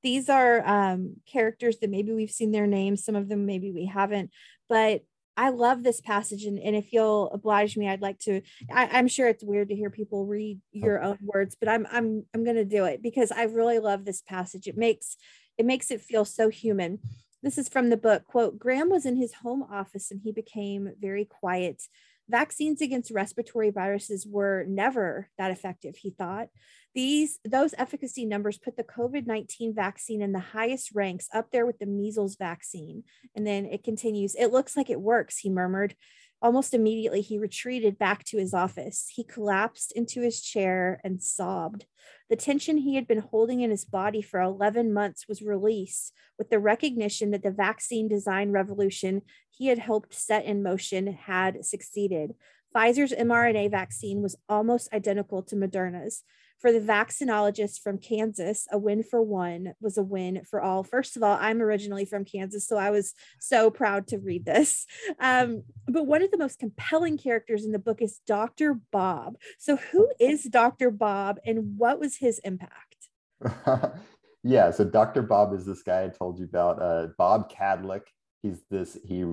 these 0.07 0.29
are 0.29 0.65
um, 0.65 1.17
characters 1.27 1.79
that 1.79 1.91
maybe 1.91 2.13
we've 2.13 2.31
seen 2.31 2.53
their 2.53 2.69
names 2.69 3.05
some 3.05 3.17
of 3.17 3.29
them 3.29 3.45
maybe 3.45 3.73
we 3.73 3.87
haven't 3.87 4.31
but 4.69 5.03
I 5.37 5.51
love 5.51 5.83
this 5.83 6.01
passage, 6.01 6.45
and, 6.45 6.59
and 6.59 6.75
if 6.75 6.93
you'll 6.93 7.31
oblige 7.31 7.77
me, 7.77 7.89
I'd 7.89 8.01
like 8.01 8.19
to. 8.21 8.41
I, 8.73 8.99
am 8.99 9.09
sure 9.09 9.29
it's 9.29 9.45
weird 9.45 9.69
to 9.69 9.77
hear 9.77 9.91
people 9.91 10.27
read 10.27 10.61
oh. 10.61 10.79
your 10.79 11.03
own 11.03 11.19
words, 11.23 11.57
but 11.59 11.69
I'm 11.69 11.87
I'm 11.91 12.25
I'm 12.35 12.45
going 12.45 12.57
to 12.57 12.65
do 12.65 12.85
it 12.85 13.03
because 13.03 13.31
I 13.31 13.45
really 13.45 13.79
love 13.79 14.05
this 14.05 14.23
passage. 14.23 14.67
It 14.67 14.79
makes 14.79 15.17
it 15.59 15.67
makes 15.67 15.91
it 15.91 16.01
feel 16.01 16.25
so 16.25 16.49
human. 16.49 17.01
This 17.43 17.59
is 17.59 17.69
from 17.69 17.91
the 17.91 17.97
book. 17.97 18.25
Quote: 18.25 18.59
Graham 18.59 18.89
was 18.89 19.05
in 19.05 19.17
his 19.17 19.35
home 19.35 19.63
office, 19.71 20.11
and 20.11 20.21
he 20.23 20.33
became 20.33 20.93
very 20.99 21.27
quiet. 21.27 21.83
Vaccines 22.29 22.81
against 22.81 23.13
respiratory 23.13 23.71
viruses 23.71 24.27
were 24.27 24.65
never 24.69 25.29
that 25.39 25.53
effective, 25.53 25.97
he 25.97 26.11
thought. 26.11 26.49
These 26.95 27.39
those 27.45 27.75
efficacy 27.79 28.25
numbers 28.25 28.59
put 28.59 28.77
the 28.77 28.83
COVID-19 28.83 29.75
vaccine 29.75 30.23
in 30.23 30.33
the 30.33 30.41
highest 30.41 30.91
ranks 30.95 31.29
up 31.33 31.51
there 31.53 31.67
with 31.67 31.79
the 31.79 31.87
measles 31.87 32.37
vaccine. 32.37 33.05
And 33.35 33.47
then 33.47 33.67
it 33.67 33.85
continues, 33.85 34.35
it 34.35 34.51
looks 34.51 34.77
like 34.77 34.91
it 34.91 35.01
works, 35.01 35.39
he 35.39 35.51
murmured. 35.51 35.95
Almost 36.43 36.75
immediately, 36.75 37.23
he 37.23 37.39
retreated 37.39 37.99
back 37.99 38.23
to 38.25 38.39
his 38.39 38.53
office. 38.53 39.11
He 39.15 39.25
collapsed 39.25 39.93
into 39.93 40.21
his 40.21 40.41
chair 40.41 41.01
and 41.03 41.23
sobbed. 41.23 41.87
The 42.29 42.37
tension 42.37 42.79
he 42.79 42.95
had 42.95 43.09
been 43.09 43.21
holding 43.21 43.63
in 43.63 43.71
his 43.71 43.85
body 43.85 44.21
for 44.21 44.41
11 44.41 44.93
months 44.93 45.27
was 45.29 45.41
released 45.41 46.13
with 46.39 46.51
the 46.51 46.59
recognition 46.59 47.31
that 47.31 47.43
the 47.43 47.51
vaccine 47.51 48.07
design 48.07 48.51
revolution 48.51 49.23
he 49.51 49.69
had 49.69 49.79
helped 49.79 50.15
set 50.15 50.45
in 50.45 50.63
motion 50.63 51.07
had 51.07 51.65
succeeded. 51.65 52.35
Pfizer's 52.77 53.13
mRNA 53.13 53.71
vaccine 53.71 54.21
was 54.21 54.37
almost 54.51 54.93
identical 54.93 55.43
to 55.45 55.57
Moderna's. 55.57 56.23
For 56.59 56.73
the 56.73 56.81
vaccinologist 56.81 57.81
from 57.81 57.99
Kansas, 57.99 58.67
a 58.71 58.79
win 58.79 59.03
for 59.03 59.23
one 59.23 59.75
was 59.81 59.97
a 59.97 60.03
win 60.03 60.43
for 60.45 60.61
all. 60.61 60.83
First 60.83 61.17
of 61.17 61.23
all, 61.23 61.39
I'm 61.41 61.63
originally 61.63 62.05
from 62.05 62.25
Kansas, 62.25 62.67
so 62.67 62.77
I 62.77 62.91
was 62.91 63.15
so 63.41 63.71
proud 63.71 64.07
to 64.09 64.19
read 64.19 64.45
this. 64.45 64.87
Um, 65.21 65.63
but 65.87 66.07
one 66.07 66.23
of 66.23 66.31
the 66.31 66.39
most 66.39 66.59
compelling 66.59 67.17
characters 67.19 67.65
in 67.65 67.73
the 67.73 67.79
book 67.79 68.03
is 68.03 68.21
Dr. 68.27 68.81
Bob. 68.91 69.37
So, 69.59 69.77
who 69.77 70.11
is 70.19 70.45
Dr. 70.45 70.91
Bob 70.91 71.39
and 71.47 71.79
what 71.79 71.99
was 72.01 72.17
his 72.17 72.41
impact? 72.41 73.09
yeah, 74.43 74.71
so 74.71 74.85
Dr. 74.85 75.23
Bob 75.23 75.55
is 75.55 75.65
this 75.65 75.83
guy 75.83 76.05
I 76.05 76.09
told 76.09 76.39
you 76.39 76.47
about, 76.47 76.81
uh, 76.81 77.09
Bob 77.17 77.51
Kadlec. 77.51 78.03
He's 78.43 78.63
this, 78.71 78.99
he 79.05 79.25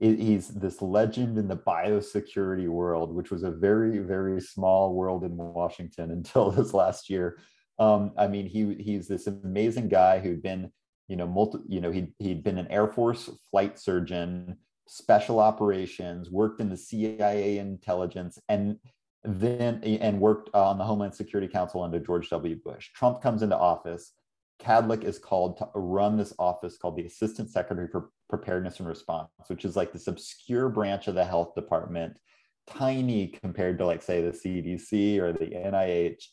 he's 0.00 0.48
this 0.48 0.80
legend 0.80 1.36
in 1.36 1.46
the 1.46 1.56
biosecurity 1.56 2.68
world, 2.68 3.14
which 3.14 3.30
was 3.30 3.42
a 3.42 3.50
very, 3.50 3.98
very 3.98 4.40
small 4.40 4.94
world 4.94 5.24
in 5.24 5.36
Washington 5.36 6.10
until 6.10 6.50
this 6.50 6.74
last 6.74 7.10
year. 7.10 7.38
Um, 7.78 8.12
I 8.18 8.26
mean, 8.26 8.46
he 8.46 8.74
he's 8.74 9.08
this 9.08 9.26
amazing 9.26 9.88
guy 9.88 10.18
who'd 10.18 10.42
been, 10.42 10.70
you 11.08 11.16
know, 11.16 11.26
multi, 11.26 11.58
you 11.68 11.80
know, 11.80 11.90
he 11.90 12.12
he'd 12.18 12.42
been 12.42 12.58
an 12.58 12.68
Air 12.68 12.88
Force 12.88 13.30
flight 13.50 13.78
surgeon, 13.78 14.56
special 14.88 15.38
operations, 15.38 16.30
worked 16.30 16.60
in 16.60 16.68
the 16.68 16.76
CIA 16.76 17.58
intelligence, 17.58 18.38
and 18.48 18.78
then 19.22 19.82
and 19.84 20.20
worked 20.20 20.50
on 20.54 20.78
the 20.78 20.84
Homeland 20.84 21.14
Security 21.14 21.50
Council 21.50 21.82
under 21.82 21.98
George 21.98 22.28
W. 22.30 22.58
Bush. 22.62 22.90
Trump 22.94 23.22
comes 23.22 23.42
into 23.42 23.56
office. 23.56 24.12
Kadlec 24.60 25.04
is 25.04 25.18
called 25.18 25.56
to 25.58 25.68
run 25.74 26.16
this 26.16 26.34
office 26.38 26.76
called 26.76 26.96
the 26.96 27.06
Assistant 27.06 27.50
Secretary 27.50 27.88
for 27.88 28.10
Preparedness 28.28 28.78
and 28.78 28.88
Response, 28.88 29.30
which 29.48 29.64
is 29.64 29.76
like 29.76 29.92
this 29.92 30.06
obscure 30.06 30.68
branch 30.68 31.08
of 31.08 31.14
the 31.14 31.24
health 31.24 31.54
department, 31.54 32.18
tiny 32.66 33.28
compared 33.28 33.78
to 33.78 33.86
like 33.86 34.02
say 34.02 34.22
the 34.22 34.32
CDC 34.32 35.18
or 35.18 35.32
the 35.32 35.46
NIH. 35.46 36.24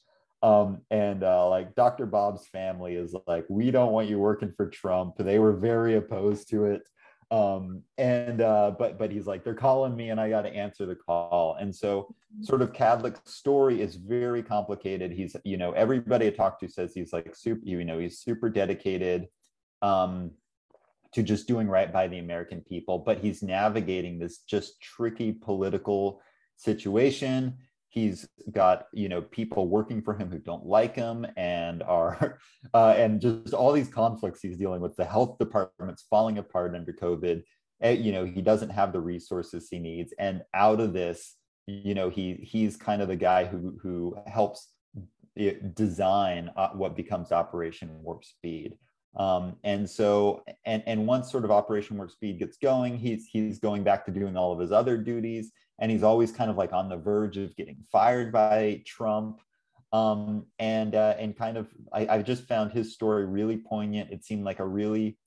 Um, 0.44 0.82
and 0.92 1.24
uh, 1.24 1.50
like 1.50 1.74
Dr. 1.74 2.06
Bob's 2.06 2.46
family 2.48 2.96
is 2.96 3.16
like, 3.26 3.46
we 3.50 3.72
don't 3.72 3.92
want 3.92 4.08
you 4.08 4.20
working 4.20 4.54
for 4.56 4.70
Trump. 4.70 5.16
They 5.18 5.40
were 5.40 5.56
very 5.56 5.96
opposed 5.96 6.50
to 6.50 6.66
it 6.66 6.84
um 7.30 7.84
and 7.98 8.40
uh 8.40 8.72
but 8.80 8.98
but 8.98 9.12
he's 9.12 9.28
like 9.28 9.44
they're 9.44 9.54
calling 9.54 9.94
me 9.94 10.12
and 10.12 10.20
i 10.20 10.30
got 10.30 10.44
to 10.44 10.50
answer 10.50 10.86
the 10.86 10.96
call. 10.96 11.58
And 11.60 11.76
so 11.76 12.04
mm-hmm. 12.04 12.44
sort 12.44 12.62
of 12.62 12.72
Kadlec's 12.72 13.34
story 13.34 13.82
is 13.82 13.96
very 13.96 14.42
complicated. 14.42 15.12
He's 15.12 15.36
you 15.44 15.58
know 15.58 15.72
everybody 15.72 16.28
i 16.28 16.30
talked 16.30 16.62
to 16.62 16.70
says 16.70 16.94
he's 16.94 17.12
like 17.12 17.36
super 17.36 17.66
you 17.66 17.84
know 17.84 18.00
he's 18.00 18.20
super 18.20 18.50
dedicated 18.50 19.28
um 19.82 20.32
to 21.14 21.24
just 21.24 21.48
doing 21.48 21.68
right 21.68 21.92
by 21.92 22.08
the 22.08 22.20
american 22.20 22.62
people 22.62 23.00
but 23.00 23.20
he's 23.20 23.42
navigating 23.42 24.20
this 24.20 24.40
just 24.40 24.82
tricky 24.82 25.32
political 25.32 26.22
situation 26.56 27.56
he's 27.90 28.28
got 28.52 28.88
you 28.94 29.10
know 29.10 29.22
people 29.22 29.68
working 29.68 30.02
for 30.02 30.14
him 30.14 30.30
who 30.30 30.40
don't 30.40 30.66
like 30.66 30.96
him 30.96 31.26
and 31.38 31.82
are 31.84 32.40
uh, 32.74 32.94
and 32.98 33.22
just 33.22 33.54
all 33.54 33.72
these 33.72 33.90
conflicts 33.90 34.42
he's 34.42 34.58
dealing 34.58 34.82
with. 34.82 34.96
The 34.96 35.06
health 35.06 35.38
department's 35.38 36.06
falling 36.10 36.38
apart 36.38 36.76
under 36.76 36.94
covid. 36.94 37.44
Eh, 37.82 37.92
you 37.92 38.12
know 38.12 38.26
he 38.26 38.42
doesn't 38.42 38.70
have 38.70 38.92
the 38.92 39.00
resources 39.00 39.68
he 39.70 39.80
needs. 39.80 40.14
And 40.20 40.44
out 40.54 40.80
of 40.80 40.94
this 40.94 41.36
you 41.68 41.96
know 41.96 42.10
he 42.10 42.36
he's 42.36 42.76
kind 42.76 43.02
of 43.02 43.08
the 43.08 43.16
guy 43.16 43.46
who 43.46 43.78
who 43.82 44.16
helps 44.26 44.70
design 45.74 46.52
uh, 46.56 46.70
what 46.70 46.96
becomes 46.96 47.32
operation 47.32 47.90
warp 48.02 48.26
speed. 48.26 48.78
Um, 49.16 49.56
and 49.64 49.90
so 49.90 50.44
and 50.66 50.84
and 50.86 51.08
once 51.08 51.32
sort 51.32 51.46
of 51.46 51.52
operation 51.52 51.98
warp 51.98 52.12
speed 52.12 52.38
gets 52.38 52.58
going 52.58 52.98
he's 52.98 53.26
he's 53.26 53.58
going 53.58 53.84
back 53.84 54.06
to 54.06 54.12
doing 54.12 54.38
all 54.38 54.52
of 54.52 54.60
his 54.60 54.72
other 54.72 54.98
duties 54.98 55.52
and 55.80 55.92
he's 55.92 56.04
always 56.04 56.32
kind 56.32 56.50
of 56.50 56.58
like 56.58 56.74
on 56.74 56.90
the 56.90 56.98
verge 56.98 57.38
of 57.38 57.56
getting 57.56 57.78
fired 57.92 58.32
by 58.32 58.82
Trump. 58.86 59.42
Um, 59.94 60.48
and 60.60 60.96
uh, 60.96 61.16
and 61.18 61.38
kind 61.38 61.58
of 61.58 61.68
I, 61.94 62.08
I 62.08 62.22
just 62.22 62.44
found 62.44 62.72
his 62.74 62.94
story 62.94 63.26
really 63.26 63.58
poignant. 63.58 64.12
It 64.12 64.26
seemed 64.26 64.44
like 64.44 64.60
a 64.60 64.68
really 64.68 65.18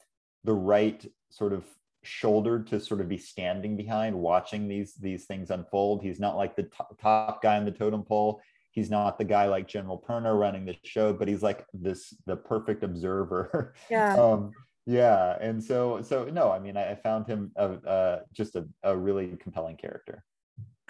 the 0.45 0.53
right 0.53 1.05
sort 1.31 1.53
of 1.53 1.65
shoulder 2.03 2.63
to 2.63 2.81
sort 2.81 3.01
of 3.01 3.09
be 3.09 3.19
standing 3.19 3.77
behind 3.77 4.19
watching 4.19 4.69
these 4.69 4.95
these 4.95 5.25
things 5.25 5.51
unfold. 5.51 6.03
He's 6.03 6.21
not 6.21 6.37
like 6.37 6.57
the 6.57 6.65
top, 6.65 6.99
top 7.01 7.43
guy 7.43 7.57
on 7.57 7.65
the 7.65 7.71
totem 7.71 8.03
pole. 8.03 8.41
He's 8.73 8.91
not 8.91 9.19
the 9.19 9.25
guy 9.25 9.47
like 9.47 9.67
general 9.67 10.03
perna 10.07 10.39
running 10.39 10.65
the 10.65 10.77
show 10.85 11.13
but 11.13 11.29
he's 11.29 11.43
like 11.43 11.67
this 11.75 12.15
the 12.27 12.37
perfect 12.37 12.83
observer. 12.83 13.75
Yeah. 13.91 14.15
Um 14.15 14.53
yeah. 14.87 15.37
And 15.41 15.63
so 15.63 16.01
so 16.03 16.25
no 16.25 16.51
i 16.51 16.59
mean 16.59 16.77
i, 16.77 16.93
I 16.93 16.95
found 16.95 17.27
him 17.27 17.53
a, 17.57 17.65
uh, 17.65 18.21
just 18.33 18.57
a, 18.57 18.67
a 18.83 18.97
really 18.97 19.37
compelling 19.37 19.77
character 19.77 20.25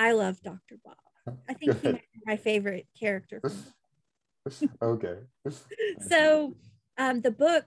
i 0.01 0.13
love 0.13 0.41
dr 0.43 0.77
bob 0.85 0.97
i 1.49 1.55
think 1.55 1.81
he's 1.81 1.95
my 2.27 2.37
favorite 2.37 2.87
character 2.99 3.41
okay 4.83 5.19
so 6.09 6.55
um 6.99 7.21
the 7.21 7.31
book 7.31 7.65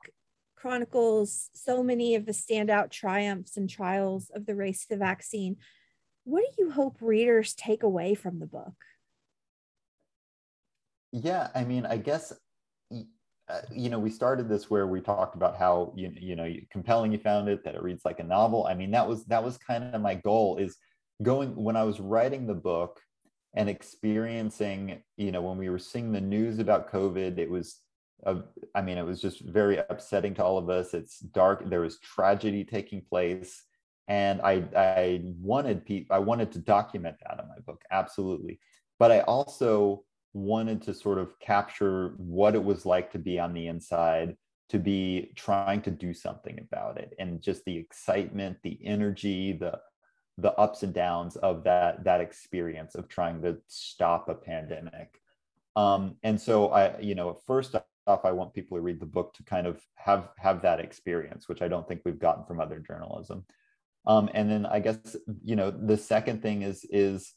chronicles 0.63 1.49
so 1.53 1.83
many 1.83 2.15
of 2.15 2.25
the 2.25 2.31
standout 2.31 2.89
triumphs 2.89 3.57
and 3.57 3.69
trials 3.69 4.31
of 4.33 4.45
the 4.45 4.55
race 4.55 4.83
to 4.83 4.89
the 4.91 4.97
vaccine. 4.97 5.57
What 6.23 6.41
do 6.55 6.63
you 6.63 6.71
hope 6.71 6.95
readers 7.01 7.53
take 7.53 7.83
away 7.83 8.15
from 8.15 8.39
the 8.39 8.45
book? 8.45 8.73
Yeah, 11.11 11.49
I 11.53 11.65
mean, 11.65 11.85
I 11.85 11.97
guess 11.97 12.31
uh, 12.93 13.61
you 13.73 13.89
know 13.89 13.99
we 13.99 14.09
started 14.09 14.47
this 14.47 14.69
where 14.69 14.87
we 14.87 15.01
talked 15.01 15.35
about 15.35 15.57
how 15.57 15.91
you 15.97 16.13
you 16.15 16.37
know 16.37 16.49
compelling 16.71 17.11
you 17.11 17.17
found 17.17 17.49
it 17.49 17.61
that 17.65 17.75
it 17.75 17.83
reads 17.83 18.05
like 18.05 18.21
a 18.21 18.23
novel. 18.23 18.65
I 18.65 18.73
mean, 18.73 18.91
that 18.91 19.05
was 19.05 19.25
that 19.25 19.43
was 19.43 19.57
kind 19.57 19.93
of 19.93 20.01
my 20.01 20.15
goal 20.15 20.55
is 20.55 20.77
going 21.23 21.55
when 21.55 21.75
I 21.75 21.83
was 21.83 21.99
writing 21.99 22.45
the 22.45 22.53
book 22.53 23.01
and 23.55 23.69
experiencing 23.69 25.01
you 25.17 25.31
know 25.31 25.41
when 25.41 25.57
we 25.57 25.69
were 25.69 25.79
seeing 25.79 26.11
the 26.11 26.21
news 26.21 26.59
about 26.59 26.91
COVID, 26.91 27.37
it 27.37 27.49
was 27.49 27.79
of 28.25 28.45
i 28.73 28.81
mean 28.81 28.97
it 28.97 29.05
was 29.05 29.21
just 29.21 29.41
very 29.41 29.77
upsetting 29.89 30.33
to 30.35 30.43
all 30.43 30.57
of 30.57 30.69
us. 30.69 30.93
It's 30.93 31.19
dark. 31.19 31.69
There 31.69 31.81
was 31.81 31.99
tragedy 31.99 32.63
taking 32.63 33.01
place. 33.01 33.63
And 34.07 34.41
i 34.41 34.63
i 34.75 35.21
wanted 35.39 35.85
people 35.85 36.15
i 36.15 36.19
wanted 36.19 36.51
to 36.53 36.59
document 36.59 37.17
that 37.21 37.39
in 37.39 37.47
my 37.47 37.59
book 37.65 37.81
absolutely. 37.91 38.59
But 38.99 39.11
i 39.11 39.21
also 39.21 40.03
wanted 40.33 40.81
to 40.83 40.93
sort 40.93 41.19
of 41.19 41.37
capture 41.39 42.13
what 42.17 42.55
it 42.55 42.63
was 42.63 42.85
like 42.85 43.11
to 43.11 43.19
be 43.19 43.39
on 43.39 43.53
the 43.53 43.67
inside 43.67 44.35
to 44.69 44.79
be 44.79 45.31
trying 45.35 45.81
to 45.83 45.91
do 45.91 46.13
something 46.13 46.59
about 46.59 46.97
it. 46.97 47.13
And 47.19 47.41
just 47.41 47.63
the 47.65 47.77
excitement 47.77 48.57
the 48.63 48.79
energy 48.83 49.53
the 49.53 49.79
the 50.37 50.53
ups 50.53 50.83
and 50.83 50.93
downs 50.93 51.35
of 51.37 51.63
that 51.63 52.03
that 52.03 52.21
experience 52.21 52.95
of 52.95 53.07
trying 53.07 53.41
to 53.41 53.57
stop 53.67 54.29
a 54.29 54.35
pandemic 54.35 55.19
um, 55.75 56.15
and 56.23 56.39
so 56.39 56.69
i 56.69 56.99
you 56.99 57.15
know 57.15 57.37
first 57.45 57.75
off, 58.07 58.25
I 58.25 58.31
want 58.31 58.53
people 58.53 58.77
to 58.77 58.81
read 58.81 58.99
the 58.99 59.05
book 59.05 59.33
to 59.35 59.43
kind 59.43 59.67
of 59.67 59.81
have 59.95 60.29
have 60.37 60.61
that 60.63 60.79
experience, 60.79 61.47
which 61.47 61.61
I 61.61 61.67
don't 61.67 61.87
think 61.87 62.01
we've 62.03 62.19
gotten 62.19 62.45
from 62.45 62.59
other 62.59 62.79
journalism. 62.79 63.45
Um, 64.05 64.29
and 64.33 64.49
then 64.49 64.65
I 64.65 64.79
guess 64.79 65.15
you 65.43 65.55
know 65.55 65.71
the 65.71 65.97
second 65.97 66.41
thing 66.41 66.61
is 66.61 66.85
is 66.89 67.33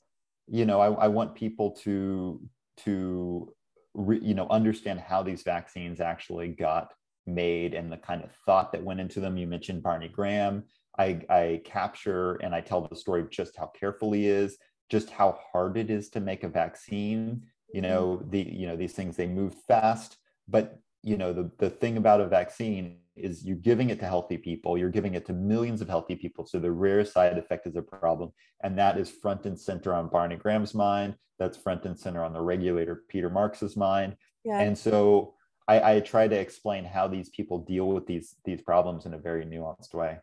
you 0.49 0.65
know 0.65 0.81
I, 0.81 1.05
I 1.05 1.09
want 1.09 1.35
people 1.35 1.73
to 1.83 2.41
to 2.79 3.53
re, 3.95 4.19
you 4.21 4.35
know 4.35 4.49
understand 4.51 5.01
how 5.01 5.23
these 5.23 5.43
vaccines 5.43 6.01
actually 6.01 6.49
got 6.49 6.93
made 7.27 7.75
and 7.75 7.91
the 7.91 7.97
kind 7.97 8.23
of 8.23 8.33
thought 8.45 8.73
that 8.73 8.85
went 8.85 9.01
into 9.01 9.21
them. 9.21 9.37
You 9.37 9.47
mentioned 9.47 9.83
Barney 9.83 10.09
Graham. 10.09 10.65
I, 10.99 11.21
I 11.29 11.61
capture 11.65 12.35
and 12.37 12.55
I 12.55 12.61
tell 12.61 12.87
the 12.87 12.97
story 12.97 13.21
of 13.21 13.31
just 13.31 13.57
how 13.57 13.67
careful 13.67 14.13
he 14.13 14.27
is, 14.27 14.57
just 14.91 15.11
how 15.11 15.39
hard 15.53 15.77
it 15.77 15.91
is 15.91 16.09
to 16.11 16.21
make 16.21 16.45
a 16.45 16.49
vaccine. 16.49 17.43
You 17.73 17.83
mm-hmm. 17.83 17.91
know 17.91 18.23
the 18.31 18.41
you 18.41 18.67
know 18.67 18.77
these 18.77 18.93
things 18.93 19.17
they 19.17 19.27
move 19.27 19.55
fast 19.67 20.19
but 20.49 20.79
you 21.03 21.17
know 21.17 21.33
the, 21.33 21.51
the 21.59 21.71
thing 21.71 21.97
about 21.97 22.21
a 22.21 22.27
vaccine 22.27 22.99
is 23.15 23.45
you're 23.45 23.57
giving 23.57 23.91
it 23.91 23.99
to 24.01 24.07
healthy 24.07 24.37
people 24.37 24.77
you're 24.77 24.91
giving 24.91 25.15
it 25.15 25.27
to 25.27 25.33
millions 25.33 25.81
of 25.81 25.89
healthy 25.89 26.17
people 26.17 26.47
so 26.47 26.59
the 26.59 26.71
rare 26.71 27.05
side 27.05 27.39
effect 27.39 27.67
is 27.67 27.77
a 27.77 27.83
problem 27.83 28.31
and 28.63 28.79
that 28.79 28.99
is 28.99 29.11
front 29.11 29.47
and 29.47 29.59
center 29.59 29.95
on 29.95 30.09
barney 30.09 30.37
graham's 30.37 30.75
mind 30.75 31.15
that's 31.39 31.57
front 31.57 31.85
and 31.85 31.99
center 31.99 32.25
on 32.25 32.33
the 32.33 32.41
regulator 32.41 33.05
peter 33.09 33.31
marks's 33.31 33.77
mind 33.77 34.17
yeah. 34.45 34.61
and 34.61 34.77
so 34.77 35.33
I, 35.69 35.97
I 35.97 36.01
try 36.01 36.29
to 36.29 36.39
explain 36.39 36.85
how 36.85 37.09
these 37.09 37.29
people 37.31 37.59
deal 37.59 37.89
with 37.89 38.07
these 38.07 38.37
these 38.45 38.61
problems 38.61 39.07
in 39.07 39.15
a 39.15 39.19
very 39.19 39.45
nuanced 39.45 39.95
way 39.95 40.19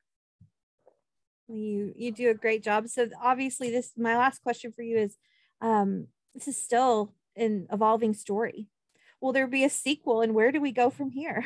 you 1.53 1.93
you 1.95 2.11
do 2.11 2.29
a 2.29 2.33
great 2.33 2.63
job 2.63 2.87
so 2.87 3.07
obviously 3.21 3.69
this 3.69 3.91
my 3.97 4.17
last 4.17 4.41
question 4.41 4.71
for 4.71 4.81
you 4.81 4.97
is 4.97 5.17
um 5.61 6.07
this 6.33 6.47
is 6.47 6.61
still 6.61 7.13
an 7.35 7.67
evolving 7.71 8.13
story 8.13 8.67
will 9.23 9.31
there 9.31 9.47
be 9.47 9.63
a 9.63 9.69
sequel 9.69 10.21
and 10.21 10.35
where 10.35 10.51
do 10.51 10.59
we 10.59 10.73
go 10.73 10.89
from 10.89 11.09
here? 11.09 11.45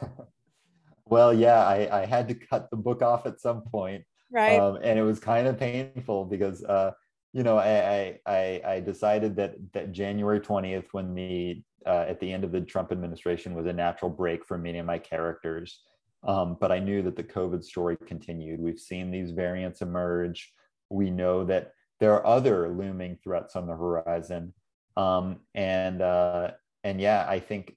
well, 1.04 1.34
yeah, 1.34 1.62
I, 1.62 2.00
I 2.00 2.06
had 2.06 2.26
to 2.28 2.34
cut 2.34 2.70
the 2.70 2.78
book 2.78 3.02
off 3.02 3.26
at 3.26 3.40
some 3.40 3.60
point. 3.60 4.04
Right. 4.32 4.58
Um, 4.58 4.78
and 4.82 4.98
it 4.98 5.02
was 5.02 5.20
kind 5.20 5.46
of 5.46 5.58
painful 5.58 6.24
because, 6.24 6.64
uh, 6.64 6.92
you 7.34 7.42
know, 7.42 7.58
I, 7.58 8.18
I, 8.24 8.62
I 8.64 8.80
decided 8.80 9.36
that, 9.36 9.54
that 9.74 9.92
January 9.92 10.40
20th, 10.40 10.86
when 10.92 11.14
the, 11.14 11.62
uh, 11.84 12.06
at 12.08 12.20
the 12.20 12.32
end 12.32 12.42
of 12.42 12.52
the 12.52 12.62
Trump 12.62 12.90
administration 12.90 13.54
was 13.54 13.66
a 13.66 13.72
natural 13.72 14.10
break 14.10 14.46
for 14.46 14.56
many 14.56 14.78
of 14.78 14.86
my 14.86 14.98
characters. 14.98 15.82
Um, 16.22 16.56
but 16.60 16.70
I 16.70 16.78
knew 16.78 17.02
that 17.02 17.16
the 17.16 17.24
COVID 17.24 17.64
story 17.64 17.96
continued. 18.06 18.60
We've 18.60 18.78
seen 18.78 19.10
these 19.10 19.30
variants 19.30 19.80
emerge. 19.80 20.52
We 20.90 21.10
know 21.10 21.44
that 21.44 21.72
there 21.98 22.12
are 22.14 22.26
other 22.26 22.68
looming 22.68 23.18
threats 23.22 23.56
on 23.56 23.66
the 23.66 23.74
horizon. 23.74 24.52
Um, 24.96 25.40
and 25.54 26.02
uh, 26.02 26.52
and 26.84 27.00
yeah, 27.00 27.26
I 27.28 27.40
think 27.40 27.76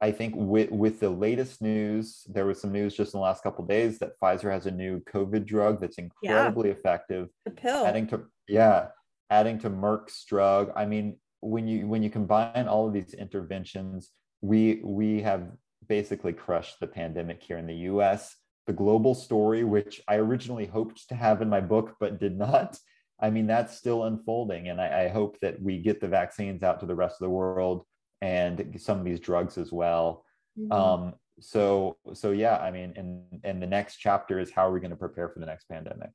I 0.00 0.10
think 0.10 0.34
with 0.36 0.70
with 0.70 1.00
the 1.00 1.10
latest 1.10 1.62
news, 1.62 2.26
there 2.28 2.46
was 2.46 2.60
some 2.60 2.72
news 2.72 2.96
just 2.96 3.14
in 3.14 3.18
the 3.18 3.24
last 3.24 3.42
couple 3.42 3.64
days 3.64 3.98
that 3.98 4.18
Pfizer 4.20 4.50
has 4.50 4.66
a 4.66 4.70
new 4.70 5.00
COVID 5.12 5.46
drug 5.46 5.80
that's 5.80 5.98
incredibly 5.98 6.68
yeah. 6.68 6.74
effective. 6.74 7.28
The 7.44 7.50
pill. 7.52 7.86
Adding 7.86 8.06
to 8.08 8.24
yeah, 8.48 8.88
adding 9.30 9.58
to 9.60 9.70
Merck's 9.70 10.24
drug. 10.24 10.70
I 10.76 10.86
mean, 10.86 11.18
when 11.40 11.66
you 11.66 11.86
when 11.86 12.02
you 12.02 12.10
combine 12.10 12.68
all 12.68 12.86
of 12.86 12.92
these 12.92 13.14
interventions, 13.14 14.10
we 14.42 14.80
we 14.84 15.22
have 15.22 15.50
basically 15.88 16.32
crushed 16.32 16.80
the 16.80 16.86
pandemic 16.86 17.42
here 17.42 17.58
in 17.58 17.66
the 17.66 17.74
U.S. 17.90 18.36
The 18.66 18.72
global 18.72 19.14
story, 19.14 19.64
which 19.64 20.02
I 20.08 20.16
originally 20.16 20.66
hoped 20.66 21.08
to 21.08 21.14
have 21.14 21.42
in 21.42 21.48
my 21.48 21.60
book 21.60 21.96
but 22.00 22.18
did 22.18 22.36
not. 22.36 22.78
I 23.20 23.30
mean, 23.30 23.46
that's 23.46 23.76
still 23.76 24.04
unfolding, 24.04 24.68
and 24.68 24.80
I, 24.80 25.04
I 25.04 25.08
hope 25.08 25.38
that 25.40 25.60
we 25.60 25.78
get 25.78 26.00
the 26.00 26.08
vaccines 26.08 26.62
out 26.62 26.80
to 26.80 26.86
the 26.86 26.94
rest 26.94 27.14
of 27.14 27.26
the 27.26 27.30
world 27.30 27.86
and 28.20 28.78
some 28.78 28.98
of 28.98 29.04
these 29.04 29.20
drugs 29.20 29.56
as 29.56 29.72
well. 29.72 30.24
Mm-hmm. 30.58 30.72
Um, 30.72 31.14
so 31.40 31.96
so 32.14 32.32
yeah, 32.32 32.56
I 32.58 32.70
mean, 32.70 32.92
and 32.96 33.40
and 33.44 33.62
the 33.62 33.66
next 33.66 33.96
chapter 33.96 34.38
is 34.38 34.50
how 34.50 34.68
are 34.68 34.72
we 34.72 34.80
going 34.80 34.90
to 34.90 34.96
prepare 34.96 35.28
for 35.28 35.38
the 35.38 35.46
next 35.46 35.68
pandemic? 35.68 36.10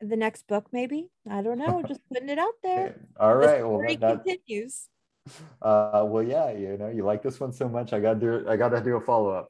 The 0.00 0.16
next 0.16 0.46
book, 0.46 0.66
maybe 0.72 1.10
I 1.28 1.42
don't 1.42 1.58
know. 1.58 1.82
Just 1.86 2.00
putting 2.12 2.30
it 2.30 2.38
out 2.38 2.54
there. 2.62 3.06
All 3.18 3.36
right. 3.36 3.60
The 3.60 3.68
well, 3.68 3.96
that, 4.00 4.24
continues. 4.24 4.88
Uh, 5.62 6.04
well, 6.06 6.22
yeah, 6.22 6.52
you 6.52 6.76
know, 6.76 6.88
you 6.88 7.04
like 7.04 7.22
this 7.22 7.38
one 7.40 7.52
so 7.52 7.68
much. 7.68 7.92
I 7.92 8.00
got 8.00 8.14
to 8.14 8.20
do. 8.20 8.48
I 8.48 8.56
got 8.56 8.70
to 8.70 8.80
do 8.80 8.96
a 8.96 9.00
follow 9.00 9.30
up. 9.30 9.48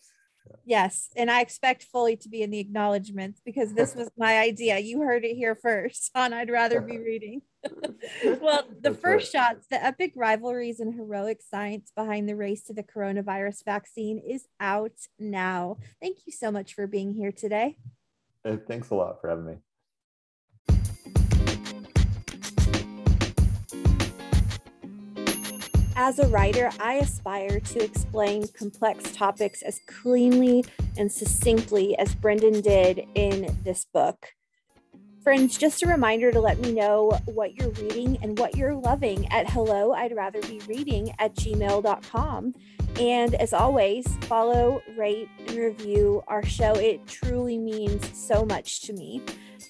Yes, 0.64 1.10
and 1.16 1.30
I 1.30 1.40
expect 1.40 1.84
Foley 1.84 2.16
to 2.16 2.28
be 2.28 2.42
in 2.42 2.50
the 2.50 2.58
acknowledgments 2.58 3.40
because 3.44 3.74
this 3.74 3.94
was 3.94 4.10
my 4.16 4.38
idea. 4.50 4.78
You 4.78 5.00
heard 5.00 5.24
it 5.24 5.34
here 5.34 5.54
first 5.54 6.10
on 6.14 6.32
I'd 6.32 6.50
rather 6.50 6.80
be 6.80 6.98
reading. 7.10 7.42
well, 8.40 8.64
the 8.80 8.90
That's 8.90 9.00
first 9.00 9.34
right. 9.34 9.54
shots, 9.54 9.66
the 9.70 9.82
epic 9.84 10.12
rivalries 10.16 10.80
and 10.80 10.94
heroic 10.94 11.40
science 11.42 11.92
behind 11.94 12.28
the 12.28 12.36
race 12.36 12.62
to 12.64 12.72
the 12.72 12.82
coronavirus 12.82 13.64
vaccine 13.64 14.18
is 14.18 14.46
out 14.58 14.92
now. 15.18 15.76
Thank 16.00 16.18
you 16.26 16.32
so 16.32 16.50
much 16.50 16.74
for 16.74 16.86
being 16.86 17.12
here 17.12 17.32
today. 17.32 17.76
Thanks 18.66 18.90
a 18.90 18.94
lot 18.94 19.20
for 19.20 19.28
having 19.28 19.46
me. 19.46 19.56
As 26.02 26.18
a 26.18 26.26
writer, 26.28 26.70
I 26.80 26.94
aspire 26.94 27.60
to 27.60 27.84
explain 27.84 28.48
complex 28.48 29.14
topics 29.14 29.60
as 29.60 29.82
cleanly 29.86 30.64
and 30.96 31.12
succinctly 31.12 31.94
as 31.98 32.14
Brendan 32.14 32.62
did 32.62 33.06
in 33.14 33.54
this 33.64 33.84
book. 33.84 34.28
Friends, 35.22 35.58
just 35.58 35.82
a 35.82 35.86
reminder 35.86 36.32
to 36.32 36.40
let 36.40 36.58
me 36.58 36.72
know 36.72 37.20
what 37.26 37.54
you're 37.54 37.68
reading 37.72 38.16
and 38.22 38.38
what 38.38 38.56
you're 38.56 38.74
loving 38.74 39.30
at 39.30 39.50
hello, 39.50 39.92
I'd 39.92 40.16
rather 40.16 40.40
be 40.40 40.62
reading 40.66 41.14
at 41.18 41.34
gmail.com. 41.34 42.54
And 42.98 43.34
as 43.34 43.52
always, 43.52 44.06
follow, 44.22 44.80
rate, 44.96 45.28
and 45.48 45.54
review 45.54 46.24
our 46.28 46.42
show. 46.46 46.72
It 46.72 47.06
truly 47.08 47.58
means 47.58 48.08
so 48.18 48.46
much 48.46 48.80
to 48.82 48.94
me. 48.94 49.22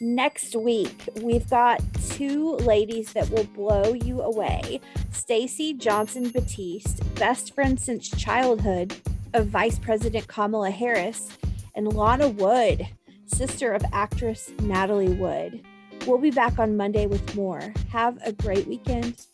Next 0.02 0.56
week, 0.56 1.10
we've 1.20 1.48
got 1.50 1.82
two 2.08 2.56
ladies 2.56 3.12
that 3.12 3.28
will 3.28 3.44
blow 3.44 3.92
you 3.92 4.22
away. 4.22 4.80
Stacy 5.10 5.74
Johnson 5.74 6.30
Batiste, 6.30 7.02
best 7.16 7.54
friend 7.54 7.78
since 7.78 8.08
childhood 8.08 8.96
of 9.34 9.48
Vice 9.48 9.78
President 9.78 10.26
Kamala 10.26 10.70
Harris, 10.70 11.36
and 11.74 11.92
Lana 11.92 12.28
Wood, 12.28 12.88
sister 13.26 13.74
of 13.74 13.84
actress 13.92 14.50
Natalie 14.62 15.12
Wood. 15.12 15.60
We'll 16.06 16.16
be 16.16 16.30
back 16.30 16.58
on 16.58 16.78
Monday 16.78 17.06
with 17.06 17.34
more. 17.36 17.74
Have 17.92 18.18
a 18.24 18.32
great 18.32 18.66
weekend. 18.66 19.26